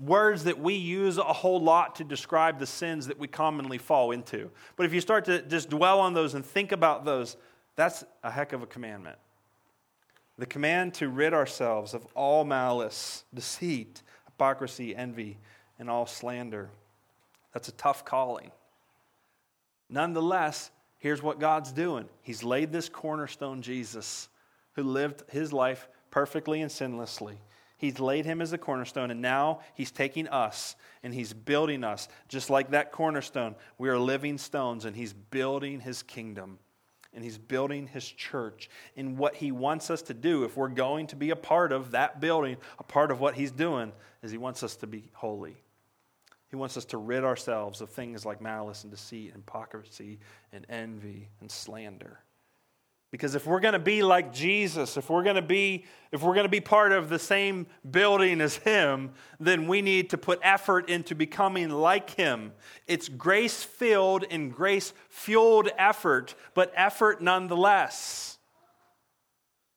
words 0.00 0.44
that 0.44 0.58
we 0.58 0.74
use 0.74 1.18
a 1.18 1.22
whole 1.22 1.60
lot 1.60 1.96
to 1.96 2.04
describe 2.04 2.58
the 2.58 2.66
sins 2.66 3.06
that 3.06 3.18
we 3.18 3.28
commonly 3.28 3.78
fall 3.78 4.10
into. 4.12 4.50
But 4.76 4.86
if 4.86 4.94
you 4.94 5.00
start 5.00 5.26
to 5.26 5.42
just 5.42 5.68
dwell 5.68 6.00
on 6.00 6.14
those 6.14 6.34
and 6.34 6.44
think 6.44 6.72
about 6.72 7.04
those, 7.04 7.36
that's 7.76 8.04
a 8.22 8.30
heck 8.30 8.52
of 8.52 8.62
a 8.62 8.66
commandment. 8.66 9.18
The 10.38 10.46
command 10.46 10.94
to 10.94 11.08
rid 11.08 11.34
ourselves 11.34 11.92
of 11.92 12.06
all 12.14 12.44
malice, 12.44 13.24
deceit, 13.34 14.02
hypocrisy, 14.24 14.96
envy, 14.96 15.36
and 15.78 15.90
all 15.90 16.06
slander. 16.06 16.70
That's 17.52 17.68
a 17.68 17.72
tough 17.72 18.04
calling. 18.04 18.50
Nonetheless, 19.90 20.70
here's 20.98 21.22
what 21.22 21.40
God's 21.40 21.72
doing 21.72 22.08
He's 22.22 22.42
laid 22.42 22.72
this 22.72 22.88
cornerstone, 22.88 23.60
Jesus, 23.60 24.28
who 24.72 24.82
lived 24.82 25.24
his 25.28 25.52
life 25.52 25.88
perfectly 26.10 26.62
and 26.62 26.70
sinlessly. 26.70 27.36
He's 27.81 27.99
laid 27.99 28.27
him 28.27 28.43
as 28.43 28.53
a 28.53 28.59
cornerstone, 28.59 29.11
and 29.11 29.23
now 29.23 29.61
he's 29.73 29.90
taking 29.90 30.29
us 30.29 30.77
and 31.03 31.14
he's 31.14 31.33
building 31.33 31.83
us. 31.83 32.09
Just 32.29 32.51
like 32.51 32.73
that 32.73 32.93
cornerstone, 32.93 33.55
we 33.79 33.88
are 33.88 33.99
living 33.99 34.37
stones, 34.37 34.85
and 34.85 34.95
he's 34.95 35.14
building 35.14 35.81
his 35.81 36.03
kingdom 36.03 36.59
and 37.14 37.25
he's 37.25 37.38
building 37.38 37.87
his 37.87 38.07
church. 38.07 38.69
And 38.97 39.16
what 39.16 39.35
he 39.35 39.51
wants 39.51 39.90
us 39.90 40.03
to 40.03 40.14
do, 40.14 40.45
if 40.45 40.57
we're 40.57 40.69
going 40.69 41.07
to 41.09 41.16
be 41.16 41.31
a 41.31 41.37
part 41.37 41.73
of 41.73 41.93
that 41.93 42.21
building, 42.21 42.59
a 42.79 42.85
part 42.85 43.11
of 43.11 43.19
what 43.19 43.35
he's 43.35 43.51
doing, 43.51 43.93
is 44.23 44.31
he 44.31 44.38
wants 44.38 44.62
us 44.62 44.77
to 44.77 44.87
be 44.87 45.11
holy. 45.14 45.57
He 46.51 46.57
wants 46.57 46.77
us 46.77 46.85
to 46.87 46.99
rid 46.99 47.25
ourselves 47.25 47.81
of 47.81 47.90
things 47.90 48.27
like 48.27 48.40
malice 48.40 48.85
and 48.85 48.93
deceit 48.93 49.33
and 49.33 49.43
hypocrisy 49.43 50.21
and 50.53 50.66
envy 50.69 51.31
and 51.40 51.51
slander. 51.51 52.21
Because 53.11 53.35
if 53.35 53.44
we're 53.44 53.61
going 53.61 53.73
to 53.73 53.81
be 53.81 54.03
like 54.03 54.33
Jesus, 54.33 54.96
if 54.96 55.11
we're 55.11 55.25
going 55.25 55.37
to 55.37 55.42
be 55.42 55.85
if 56.12 56.23
we're 56.23 56.35
going 56.35 56.44
to 56.44 56.51
be 56.51 56.61
part 56.61 56.92
of 56.92 57.09
the 57.09 57.18
same 57.18 57.66
building 57.88 58.40
as 58.40 58.57
him, 58.57 59.12
then 59.38 59.68
we 59.68 59.81
need 59.81 60.11
to 60.11 60.18
put 60.18 60.40
effort 60.42 60.88
into 60.88 61.14
becoming 61.14 61.70
like 61.70 62.11
him. 62.11 62.53
It's 62.88 63.09
grace-filled 63.09 64.25
and 64.31 64.53
grace-fueled 64.53 65.70
effort, 65.79 66.35
but 66.55 66.73
effort 66.75 67.20
nonetheless. 67.23 68.38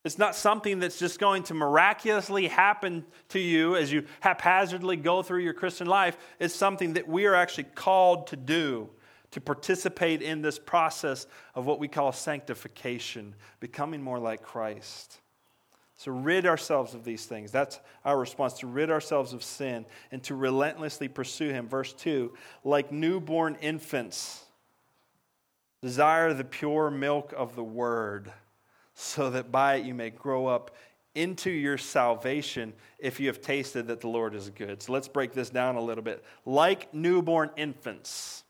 It's 0.03 0.17
not 0.17 0.35
something 0.35 0.79
that's 0.79 0.99
just 0.99 1.19
going 1.19 1.43
to 1.43 1.53
miraculously 1.53 2.47
happen 2.47 3.05
to 3.29 3.39
you 3.39 3.75
as 3.75 3.91
you 3.91 4.05
haphazardly 4.19 4.97
go 4.97 5.21
through 5.21 5.43
your 5.43 5.53
Christian 5.53 5.87
life. 5.87 6.17
It's 6.39 6.55
something 6.55 6.93
that 6.93 7.07
we 7.07 7.25
are 7.25 7.35
actually 7.35 7.65
called 7.75 8.27
to 8.27 8.35
do, 8.35 8.89
to 9.33 9.41
participate 9.41 10.21
in 10.21 10.41
this 10.41 10.59
process 10.59 11.27
of 11.55 11.65
what 11.65 11.79
we 11.79 11.87
call 11.87 12.11
sanctification, 12.11 13.33
becoming 13.59 14.01
more 14.01 14.19
like 14.19 14.43
Christ. 14.43 15.19
So, 15.95 16.11
rid 16.11 16.45
ourselves 16.45 16.93
of 16.93 17.03
these 17.03 17.25
things. 17.25 17.51
That's 17.51 17.79
our 18.05 18.19
response 18.19 18.53
to 18.59 18.67
rid 18.67 18.91
ourselves 18.91 19.33
of 19.33 19.43
sin 19.43 19.85
and 20.11 20.21
to 20.23 20.35
relentlessly 20.35 21.07
pursue 21.07 21.49
Him. 21.49 21.67
Verse 21.67 21.93
2 21.93 22.33
like 22.63 22.91
newborn 22.91 23.55
infants, 23.61 24.43
desire 25.81 26.33
the 26.33 26.43
pure 26.43 26.91
milk 26.91 27.33
of 27.35 27.55
the 27.55 27.63
Word 27.63 28.31
so 28.95 29.31
that 29.31 29.51
by 29.51 29.75
it 29.75 29.85
you 29.85 29.93
may 29.93 30.09
grow 30.11 30.45
up 30.45 30.75
into 31.15 31.49
your 31.49 31.77
salvation 31.77 32.73
if 32.99 33.19
you 33.19 33.27
have 33.27 33.41
tasted 33.41 33.87
that 33.87 34.01
the 34.01 34.07
Lord 34.07 34.35
is 34.35 34.49
good. 34.49 34.81
So 34.81 34.93
let's 34.93 35.07
break 35.07 35.33
this 35.33 35.49
down 35.49 35.75
a 35.75 35.81
little 35.81 36.03
bit. 36.03 36.23
Like 36.45 36.93
newborn 36.93 37.51
infants. 37.55 38.42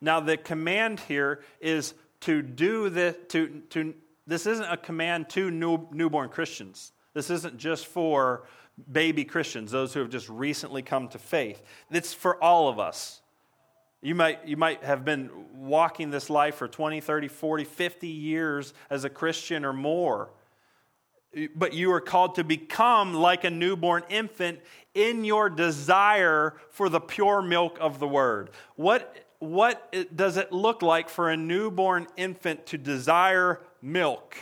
Now, 0.00 0.20
the 0.20 0.36
command 0.36 1.00
here 1.00 1.42
is 1.60 1.94
to 2.20 2.42
do 2.42 2.88
this, 2.88 3.16
to, 3.28 3.62
to, 3.70 3.94
this 4.26 4.46
isn't 4.46 4.64
a 4.64 4.76
command 4.76 5.28
to 5.30 5.50
new, 5.50 5.88
newborn 5.92 6.28
Christians. 6.28 6.92
This 7.12 7.30
isn't 7.30 7.58
just 7.58 7.86
for 7.86 8.44
baby 8.90 9.24
Christians, 9.24 9.70
those 9.70 9.94
who 9.94 10.00
have 10.00 10.10
just 10.10 10.28
recently 10.28 10.82
come 10.82 11.08
to 11.08 11.18
faith. 11.18 11.62
It's 11.90 12.12
for 12.12 12.42
all 12.42 12.68
of 12.68 12.78
us. 12.78 13.20
You 14.02 14.14
might, 14.14 14.46
you 14.46 14.56
might 14.56 14.84
have 14.84 15.04
been 15.04 15.30
walking 15.54 16.10
this 16.10 16.28
life 16.28 16.56
for 16.56 16.68
20, 16.68 17.00
30, 17.00 17.28
40, 17.28 17.64
50 17.64 18.06
years 18.06 18.74
as 18.90 19.04
a 19.04 19.08
Christian 19.08 19.64
or 19.64 19.72
more. 19.72 20.30
But 21.56 21.72
you 21.72 21.90
are 21.92 22.00
called 22.00 22.34
to 22.34 22.44
become 22.44 23.14
like 23.14 23.44
a 23.44 23.50
newborn 23.50 24.02
infant 24.10 24.60
in 24.94 25.24
your 25.24 25.48
desire 25.48 26.54
for 26.70 26.88
the 26.88 27.00
pure 27.00 27.40
milk 27.40 27.78
of 27.80 27.98
the 27.98 28.06
word. 28.06 28.50
What, 28.76 29.23
what 29.44 29.94
does 30.16 30.36
it 30.36 30.52
look 30.52 30.82
like 30.82 31.08
for 31.08 31.30
a 31.30 31.36
newborn 31.36 32.06
infant 32.16 32.66
to 32.66 32.78
desire 32.78 33.60
milk? 33.82 34.36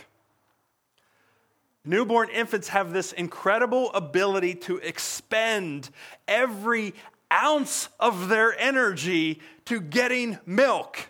Newborn 1.85 2.29
infants 2.29 2.69
have 2.69 2.93
this 2.93 3.11
incredible 3.11 3.91
ability 3.93 4.55
to 4.55 4.77
expend 4.77 5.89
every 6.27 6.93
ounce 7.31 7.89
of 7.99 8.29
their 8.29 8.57
energy 8.57 9.41
to 9.65 9.81
getting 9.81 10.39
milk. 10.45 11.09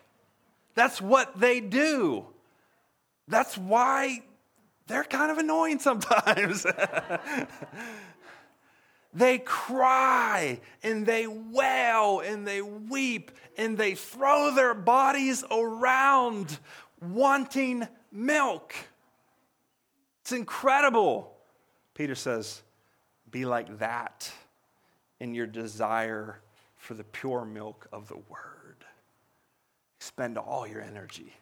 That's 0.74 1.00
what 1.00 1.40
they 1.40 1.60
do. 1.60 2.26
That's 3.28 3.58
why 3.58 4.24
they're 4.88 5.04
kind 5.04 5.32
of 5.32 5.38
annoying 5.38 5.80
sometimes. 5.80 6.66
they 9.14 9.38
cry 9.38 10.60
and 10.82 11.06
they 11.06 11.28
wail 11.28 12.22
and 12.22 12.48
they 12.48 12.62
weep 12.62 13.32
and 13.58 13.78
they 13.78 13.94
throw 13.94 14.54
their 14.56 14.74
bodies 14.74 15.44
around 15.52 16.58
wanting 17.02 17.88
milk. 18.12 18.74
It's 20.22 20.32
incredible. 20.32 21.36
Peter 21.94 22.16
says, 22.16 22.64
Be 23.30 23.46
like 23.46 23.80
that 23.80 24.32
in 25.20 25.36
your 25.36 25.48
desire 25.48 26.40
for 26.76 26.96
the 26.96 27.04
pure 27.04 27.46
milk 27.46 27.88
of 27.94 28.08
the 28.08 28.18
word. 28.18 28.84
Spend 30.00 30.38
all 30.38 30.68
your 30.68 30.82
energy. 30.82 31.34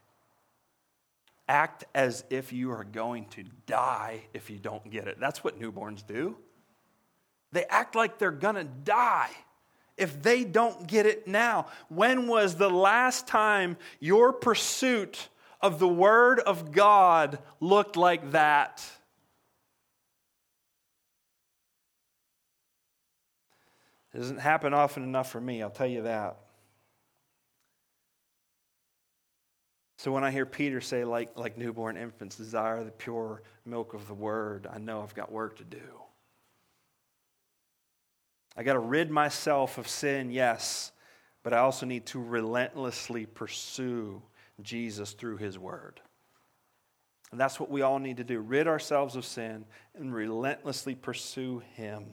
Act 1.47 1.85
as 1.95 2.23
if 2.29 2.53
you 2.53 2.71
are 2.71 2.83
going 2.83 3.25
to 3.25 3.43
die 3.65 4.23
if 4.33 4.49
you 4.49 4.57
don't 4.57 4.89
get 4.89 5.07
it. 5.07 5.19
That's 5.19 5.43
what 5.43 5.59
newborns 5.59 6.05
do. 6.05 6.37
They 7.51 7.65
act 7.65 7.95
like 7.95 8.17
they're 8.17 8.31
going 8.31 8.55
to 8.55 8.63
die 8.63 9.31
if 9.97 10.21
they 10.21 10.43
don't 10.43 10.87
get 10.87 11.05
it 11.05 11.27
now. 11.27 11.67
When 11.89 12.27
was 12.27 12.55
the 12.55 12.69
last 12.69 13.27
time 13.27 13.77
your 13.99 14.33
pursuit 14.33 15.29
of 15.61 15.79
the 15.79 15.87
Word 15.87 16.39
of 16.39 16.71
God 16.71 17.39
looked 17.59 17.97
like 17.97 18.31
that? 18.31 18.83
It 24.13 24.17
doesn't 24.17 24.39
happen 24.39 24.73
often 24.73 25.03
enough 25.03 25.31
for 25.31 25.39
me, 25.39 25.61
I'll 25.61 25.69
tell 25.69 25.87
you 25.87 26.03
that. 26.03 26.37
So 29.97 30.11
when 30.11 30.23
I 30.23 30.31
hear 30.31 30.47
Peter 30.47 30.81
say, 30.81 31.03
like, 31.03 31.37
like 31.37 31.59
newborn 31.59 31.95
infants, 31.95 32.35
desire 32.35 32.83
the 32.83 32.89
pure 32.89 33.43
milk 33.65 33.93
of 33.93 34.07
the 34.07 34.15
word, 34.15 34.67
I 34.71 34.79
know 34.79 35.01
I've 35.03 35.13
got 35.13 35.31
work 35.31 35.57
to 35.57 35.63
do. 35.63 36.00
I 38.55 38.63
got 38.63 38.73
to 38.73 38.79
rid 38.79 39.09
myself 39.09 39.77
of 39.77 39.87
sin, 39.87 40.31
yes, 40.31 40.91
but 41.43 41.53
I 41.53 41.59
also 41.59 41.85
need 41.85 42.05
to 42.07 42.19
relentlessly 42.19 43.25
pursue 43.25 44.21
Jesus 44.61 45.13
through 45.13 45.37
his 45.37 45.57
word. 45.57 46.01
And 47.31 47.39
that's 47.39 47.59
what 47.59 47.71
we 47.71 47.81
all 47.81 47.97
need 47.97 48.17
to 48.17 48.25
do 48.25 48.41
rid 48.41 48.67
ourselves 48.67 49.15
of 49.15 49.25
sin 49.25 49.65
and 49.95 50.13
relentlessly 50.13 50.95
pursue 50.95 51.63
him. 51.75 52.05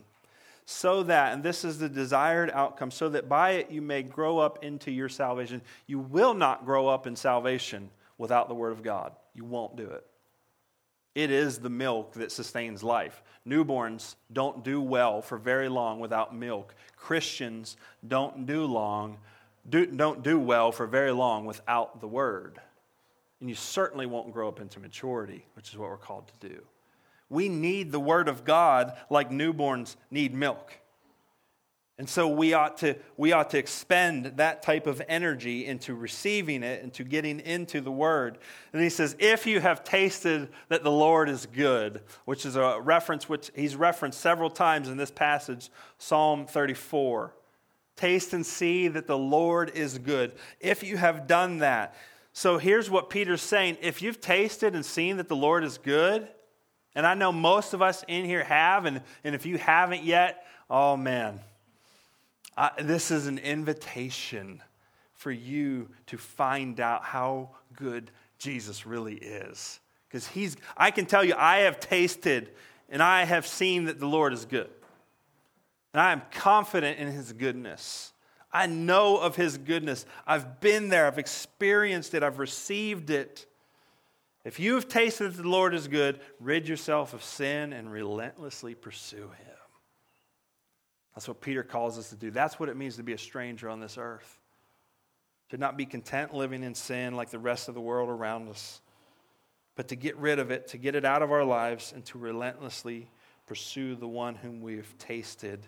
so 0.71 1.01
that, 1.01 1.33
and 1.33 1.41
this 1.41 1.65
is 1.65 1.79
the 1.79 1.89
desired 1.89 2.51
outcome, 2.53 2.91
so 2.91 3.09
that 3.09 3.27
by 3.27 3.51
it 3.53 3.71
you 3.71 3.81
may 3.81 4.03
grow 4.03 4.37
up 4.37 4.63
into 4.63 4.91
your 4.91 5.09
salvation. 5.09 5.63
You 5.87 5.97
will 5.97 6.35
not 6.35 6.63
grow 6.63 6.87
up 6.87 7.07
in 7.07 7.15
salvation 7.15 7.89
without 8.19 8.47
the 8.47 8.53
Word 8.53 8.71
of 8.71 8.83
God. 8.83 9.13
You 9.33 9.45
won't 9.45 9.75
do 9.75 9.89
it. 9.89 10.05
It 11.15 11.31
is 11.31 11.59
the 11.59 11.69
milk 11.69 12.13
that 12.13 12.31
sustains 12.31 12.83
life. 12.83 13.21
Newborns 13.47 14.15
don't 14.31 14.63
do 14.63 14.79
well 14.81 15.21
for 15.21 15.37
very 15.37 15.69
long 15.69 15.99
without 15.99 16.35
milk. 16.35 16.75
Christians 16.95 17.77
don't 18.07 18.45
do 18.45 18.65
long, 18.65 19.17
do, 19.69 19.85
don't 19.85 20.23
do 20.23 20.39
well 20.39 20.71
for 20.71 20.85
very 20.85 21.11
long 21.11 21.45
without 21.45 21.99
the 21.99 22.07
Word. 22.07 22.59
And 23.39 23.49
you 23.49 23.55
certainly 23.55 24.05
won't 24.05 24.33
grow 24.33 24.47
up 24.47 24.59
into 24.59 24.79
maturity, 24.79 25.45
which 25.55 25.69
is 25.69 25.77
what 25.77 25.89
we're 25.89 25.97
called 25.97 26.31
to 26.39 26.49
do. 26.49 26.61
We 27.29 27.47
need 27.47 27.91
the 27.91 27.99
Word 27.99 28.27
of 28.27 28.43
God 28.43 28.97
like 29.09 29.29
newborns 29.29 29.95
need 30.11 30.33
milk. 30.33 30.78
And 31.99 32.07
so 32.07 32.29
we 32.29 32.53
ought, 32.53 32.77
to, 32.77 32.95
we 33.17 33.33
ought 33.33 33.49
to 33.49 33.57
expend 33.57 34.37
that 34.37 34.63
type 34.63 34.87
of 34.87 35.01
energy 35.09 35.65
into 35.65 35.93
receiving 35.93 36.63
it, 36.63 36.81
into 36.81 37.03
getting 37.03 37.41
into 37.41 37.81
the 37.81 37.91
Word. 37.91 38.37
And 38.71 38.81
he 38.81 38.89
says, 38.89 39.17
If 39.19 39.45
you 39.45 39.59
have 39.59 39.83
tasted 39.83 40.47
that 40.69 40.85
the 40.85 40.91
Lord 40.91 41.27
is 41.27 41.45
good, 41.45 42.01
which 42.23 42.45
is 42.45 42.55
a 42.55 42.79
reference 42.79 43.27
which 43.27 43.51
he's 43.53 43.75
referenced 43.75 44.21
several 44.21 44.49
times 44.49 44.87
in 44.87 44.95
this 44.95 45.11
passage, 45.11 45.69
Psalm 45.97 46.45
34. 46.45 47.35
Taste 47.97 48.31
and 48.31 48.45
see 48.45 48.87
that 48.87 49.05
the 49.05 49.17
Lord 49.17 49.69
is 49.75 49.97
good. 49.97 50.31
If 50.61 50.83
you 50.83 50.95
have 50.95 51.27
done 51.27 51.57
that. 51.57 51.95
So 52.31 52.57
here's 52.57 52.89
what 52.89 53.09
Peter's 53.09 53.41
saying 53.41 53.75
if 53.81 54.01
you've 54.01 54.21
tasted 54.21 54.73
and 54.73 54.85
seen 54.85 55.17
that 55.17 55.27
the 55.27 55.35
Lord 55.35 55.65
is 55.65 55.77
good, 55.77 56.29
and 56.95 57.05
I 57.05 57.13
know 57.13 57.33
most 57.33 57.73
of 57.73 57.81
us 57.81 58.05
in 58.07 58.23
here 58.23 58.45
have, 58.45 58.85
and, 58.85 59.01
and 59.25 59.35
if 59.35 59.45
you 59.45 59.57
haven't 59.57 60.03
yet, 60.03 60.45
oh 60.69 60.95
man, 60.95 61.41
This 62.81 63.11
is 63.11 63.27
an 63.27 63.37
invitation 63.37 64.61
for 65.13 65.31
you 65.31 65.89
to 66.07 66.17
find 66.17 66.79
out 66.79 67.03
how 67.03 67.51
good 67.75 68.11
Jesus 68.37 68.85
really 68.85 69.15
is. 69.15 69.79
Because 70.07 70.27
he's, 70.27 70.57
I 70.75 70.91
can 70.91 71.05
tell 71.05 71.23
you, 71.23 71.35
I 71.37 71.59
have 71.59 71.79
tasted 71.79 72.51
and 72.89 73.03
I 73.03 73.25
have 73.25 73.45
seen 73.45 73.85
that 73.85 73.99
the 73.99 74.07
Lord 74.07 74.33
is 74.33 74.45
good. 74.45 74.69
And 75.93 76.01
I 76.01 76.11
am 76.11 76.21
confident 76.31 76.99
in 76.99 77.11
his 77.11 77.33
goodness. 77.33 78.13
I 78.51 78.65
know 78.65 79.17
of 79.17 79.35
his 79.35 79.57
goodness. 79.57 80.05
I've 80.25 80.59
been 80.59 80.89
there, 80.89 81.05
I've 81.05 81.19
experienced 81.19 82.13
it, 82.13 82.23
I've 82.23 82.39
received 82.39 83.09
it. 83.09 83.45
If 84.45 84.59
you 84.59 84.75
have 84.75 84.87
tasted 84.87 85.33
that 85.33 85.41
the 85.43 85.49
Lord 85.49 85.75
is 85.75 85.87
good, 85.87 86.19
rid 86.39 86.67
yourself 86.67 87.13
of 87.13 87.23
sin 87.23 87.73
and 87.73 87.91
relentlessly 87.91 88.73
pursue 88.73 89.29
Him. 89.37 89.48
That's 91.19 91.27
what 91.27 91.41
Peter 91.41 91.63
calls 91.63 91.97
us 91.97 92.11
to 92.11 92.15
do. 92.15 92.31
That's 92.31 92.61
what 92.61 92.69
it 92.69 92.77
means 92.77 92.95
to 92.95 93.03
be 93.03 93.11
a 93.11 93.17
stranger 93.17 93.67
on 93.67 93.81
this 93.81 93.97
earth. 93.97 94.39
To 95.49 95.57
not 95.57 95.75
be 95.75 95.85
content 95.85 96.33
living 96.33 96.63
in 96.63 96.73
sin 96.73 97.13
like 97.13 97.29
the 97.29 97.39
rest 97.39 97.67
of 97.67 97.75
the 97.75 97.81
world 97.81 98.07
around 98.07 98.47
us, 98.47 98.79
but 99.75 99.89
to 99.89 99.97
get 99.97 100.15
rid 100.15 100.39
of 100.39 100.49
it, 100.49 100.69
to 100.69 100.77
get 100.77 100.95
it 100.95 101.03
out 101.03 101.21
of 101.21 101.29
our 101.29 101.43
lives, 101.43 101.91
and 101.93 102.05
to 102.05 102.17
relentlessly 102.17 103.09
pursue 103.47 103.95
the 103.95 104.07
one 104.07 104.33
whom 104.33 104.61
we've 104.61 104.97
tasted 104.97 105.59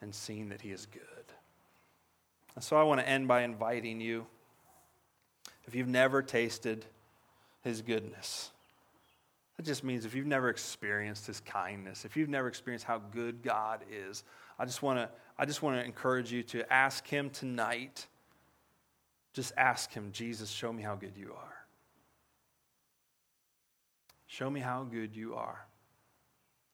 and 0.00 0.14
seen 0.14 0.48
that 0.48 0.62
He 0.62 0.70
is 0.70 0.86
good. 0.86 1.02
And 2.54 2.64
so 2.64 2.78
I 2.78 2.82
want 2.84 2.98
to 3.02 3.06
end 3.06 3.28
by 3.28 3.42
inviting 3.42 4.00
you, 4.00 4.26
if 5.66 5.74
you've 5.74 5.86
never 5.86 6.22
tasted, 6.22 6.86
his 7.62 7.82
goodness. 7.82 8.52
That 9.58 9.66
just 9.66 9.84
means 9.84 10.06
if 10.06 10.14
you've 10.14 10.26
never 10.26 10.48
experienced 10.48 11.26
his 11.26 11.40
kindness, 11.40 12.06
if 12.06 12.16
you've 12.16 12.30
never 12.30 12.48
experienced 12.48 12.86
how 12.86 13.02
good 13.12 13.42
God 13.42 13.82
is, 13.92 14.24
I 14.58 14.64
just 14.64 14.82
want 14.82 14.98
to 14.98 15.08
I 15.36 15.46
just 15.46 15.62
want 15.62 15.78
to 15.78 15.84
encourage 15.84 16.30
you 16.32 16.42
to 16.44 16.72
ask 16.72 17.06
him 17.06 17.30
tonight. 17.30 18.06
Just 19.32 19.52
ask 19.56 19.92
him, 19.92 20.10
Jesus, 20.12 20.48
show 20.48 20.72
me 20.72 20.82
how 20.82 20.94
good 20.94 21.16
you 21.16 21.32
are. 21.36 21.54
Show 24.26 24.48
me 24.48 24.60
how 24.60 24.84
good 24.84 25.16
you 25.16 25.34
are. 25.34 25.66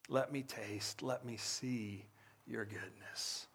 Let 0.08 0.30
me 0.30 0.42
taste, 0.42 1.02
let 1.02 1.24
me 1.24 1.38
see 1.38 2.04
your 2.46 2.66
goodness. 2.66 3.46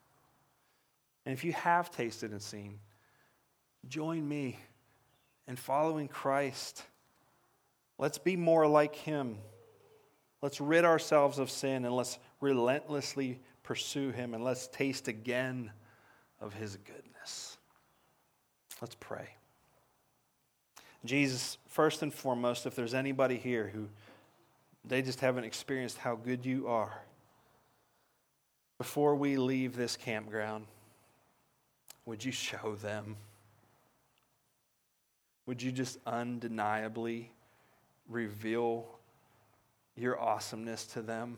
And 1.26 1.34
if 1.34 1.44
you 1.44 1.54
have 1.54 1.92
tasted 1.92 2.32
and 2.32 2.42
seen, 2.42 2.80
join 3.88 4.28
me 4.28 4.58
in 5.48 5.56
following 5.56 6.08
Christ 6.08 6.84
Let's 7.98 8.18
be 8.18 8.36
more 8.36 8.68
like 8.68 8.96
him. 8.96 9.38
Let's 10.42 10.60
rid 10.60 10.86
ourselves 10.86 11.40
of 11.40 11.50
sin 11.50 11.86
and 11.86 11.96
let's 11.96 12.20
relentlessly 12.42 13.40
pursue 13.66 14.12
him 14.12 14.34
and 14.34 14.44
let's 14.44 14.68
taste 14.68 15.08
again 15.08 15.72
of 16.40 16.54
his 16.54 16.78
goodness. 16.78 17.58
Let's 18.80 18.96
pray. 18.96 19.30
Jesus, 21.04 21.58
first 21.68 22.02
and 22.02 22.14
foremost, 22.14 22.66
if 22.66 22.76
there's 22.76 22.94
anybody 22.94 23.38
here 23.38 23.72
who 23.74 23.88
they 24.86 25.02
just 25.02 25.20
haven't 25.20 25.44
experienced 25.44 25.98
how 25.98 26.16
good 26.16 26.46
you 26.46 26.68
are, 26.68 27.02
before 28.78 29.16
we 29.16 29.38
leave 29.38 29.76
this 29.76 29.98
campground, 29.98 30.66
would 32.06 32.24
you 32.24 32.32
show 32.32 32.76
them? 32.76 33.18
Would 35.48 35.62
you 35.62 35.72
just 35.72 35.98
undeniably 36.06 37.32
reveal 38.10 38.86
your 39.96 40.20
awesomeness 40.20 40.86
to 40.88 41.02
them 41.02 41.38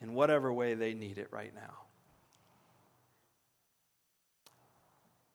in 0.00 0.14
whatever 0.14 0.52
way 0.52 0.74
they 0.74 0.94
need 0.94 1.18
it 1.18 1.28
right 1.30 1.52
now. 1.54 1.74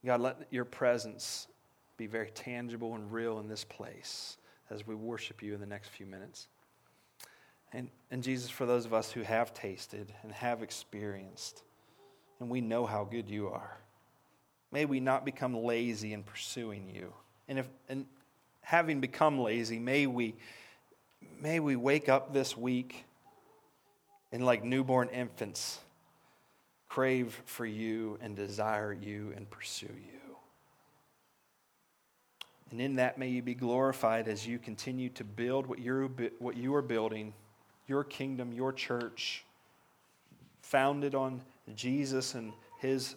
God, 0.06 0.21
let 0.21 0.47
your 0.52 0.65
presence 0.65 1.47
be 1.95 2.08
very 2.08 2.30
tangible 2.32 2.95
and 2.95 3.12
real 3.12 3.39
in 3.39 3.47
this 3.47 3.63
place 3.63 4.38
as 4.69 4.86
we 4.86 4.95
worship 4.95 5.41
you 5.41 5.54
in 5.54 5.60
the 5.60 5.65
next 5.65 5.89
few 5.89 6.06
minutes. 6.06 6.47
And, 7.71 7.89
and 8.12 8.21
Jesus, 8.21 8.49
for 8.49 8.65
those 8.65 8.86
of 8.86 8.93
us 8.93 9.12
who 9.12 9.21
have 9.21 9.54
tasted 9.54 10.13
and 10.23 10.32
have 10.32 10.62
experienced, 10.62 11.63
and 12.39 12.49
we 12.49 12.62
know 12.62 12.86
how 12.86 13.04
good 13.04 13.30
you 13.30 13.47
are, 13.49 13.78
may 14.71 14.86
we 14.86 14.99
not 14.99 15.26
become 15.26 15.56
lazy 15.56 16.13
in 16.13 16.23
pursuing 16.23 16.89
you. 16.93 17.13
And, 17.47 17.60
if, 17.60 17.69
and 17.88 18.06
having 18.62 18.99
become 18.99 19.39
lazy, 19.39 19.80
may 19.80 20.06
we, 20.06 20.36
may 21.41 21.60
we 21.60 21.76
wake 21.76 22.10
up 22.10 22.34
this 22.34 22.58
week 22.58 23.06
and, 24.34 24.46
like 24.46 24.65
newborn 24.65 25.08
infants, 25.08 25.80
crave 26.89 27.41
for 27.46 27.65
you 27.65 28.17
and 28.22 28.36
desire 28.36 28.91
you 28.91 29.32
and 29.38 29.50
pursue 29.50 29.86
you. 29.86 30.36
And 32.69 32.82
in 32.82 32.96
that, 32.96 33.17
may 33.17 33.30
you 33.30 33.41
be 33.41 33.54
glorified 33.54 34.28
as 34.28 34.46
you 34.46 34.60
continue 34.60 35.10
to 35.10 35.24
build 35.24 35.67
what, 35.67 35.80
you're, 35.80 36.10
what 36.39 36.58
you 36.58 36.76
are 36.76 36.82
building, 36.82 37.34
your 37.88 38.04
kingdom, 38.04 38.52
your 38.52 38.74
church, 38.74 39.46
founded 40.62 41.15
on 41.15 41.39
Jesus 41.76 42.34
and 42.34 42.52
his 42.80 43.15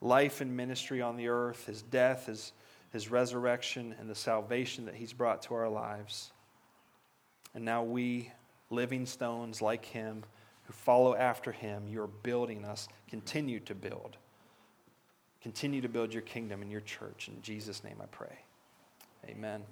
life 0.00 0.40
and 0.40 0.56
ministry 0.56 1.02
on 1.02 1.16
the 1.16 1.28
earth, 1.28 1.66
his 1.66 1.82
death, 1.82 2.26
his 2.26 2.52
his 2.94 3.10
resurrection 3.10 3.92
and 3.98 4.08
the 4.08 4.14
salvation 4.14 4.84
that 4.84 4.94
he's 4.94 5.12
brought 5.12 5.42
to 5.42 5.54
our 5.54 5.68
lives. 5.68 6.30
And 7.52 7.64
now 7.64 7.82
we, 7.82 8.30
living 8.70 9.04
stones 9.04 9.60
like 9.60 9.84
him, 9.84 10.22
who 10.64 10.72
follow 10.72 11.14
after 11.14 11.52
him, 11.52 11.84
you're 11.88 12.06
building 12.06 12.64
us. 12.64 12.88
Continue 13.08 13.60
to 13.60 13.74
build. 13.74 14.16
Continue 15.42 15.80
to 15.82 15.88
build 15.88 16.12
your 16.12 16.22
kingdom 16.22 16.62
and 16.62 16.70
your 16.70 16.80
church. 16.80 17.28
In 17.28 17.40
Jesus' 17.42 17.84
name 17.84 17.96
I 18.02 18.06
pray. 18.06 18.38
Amen. 19.28 19.62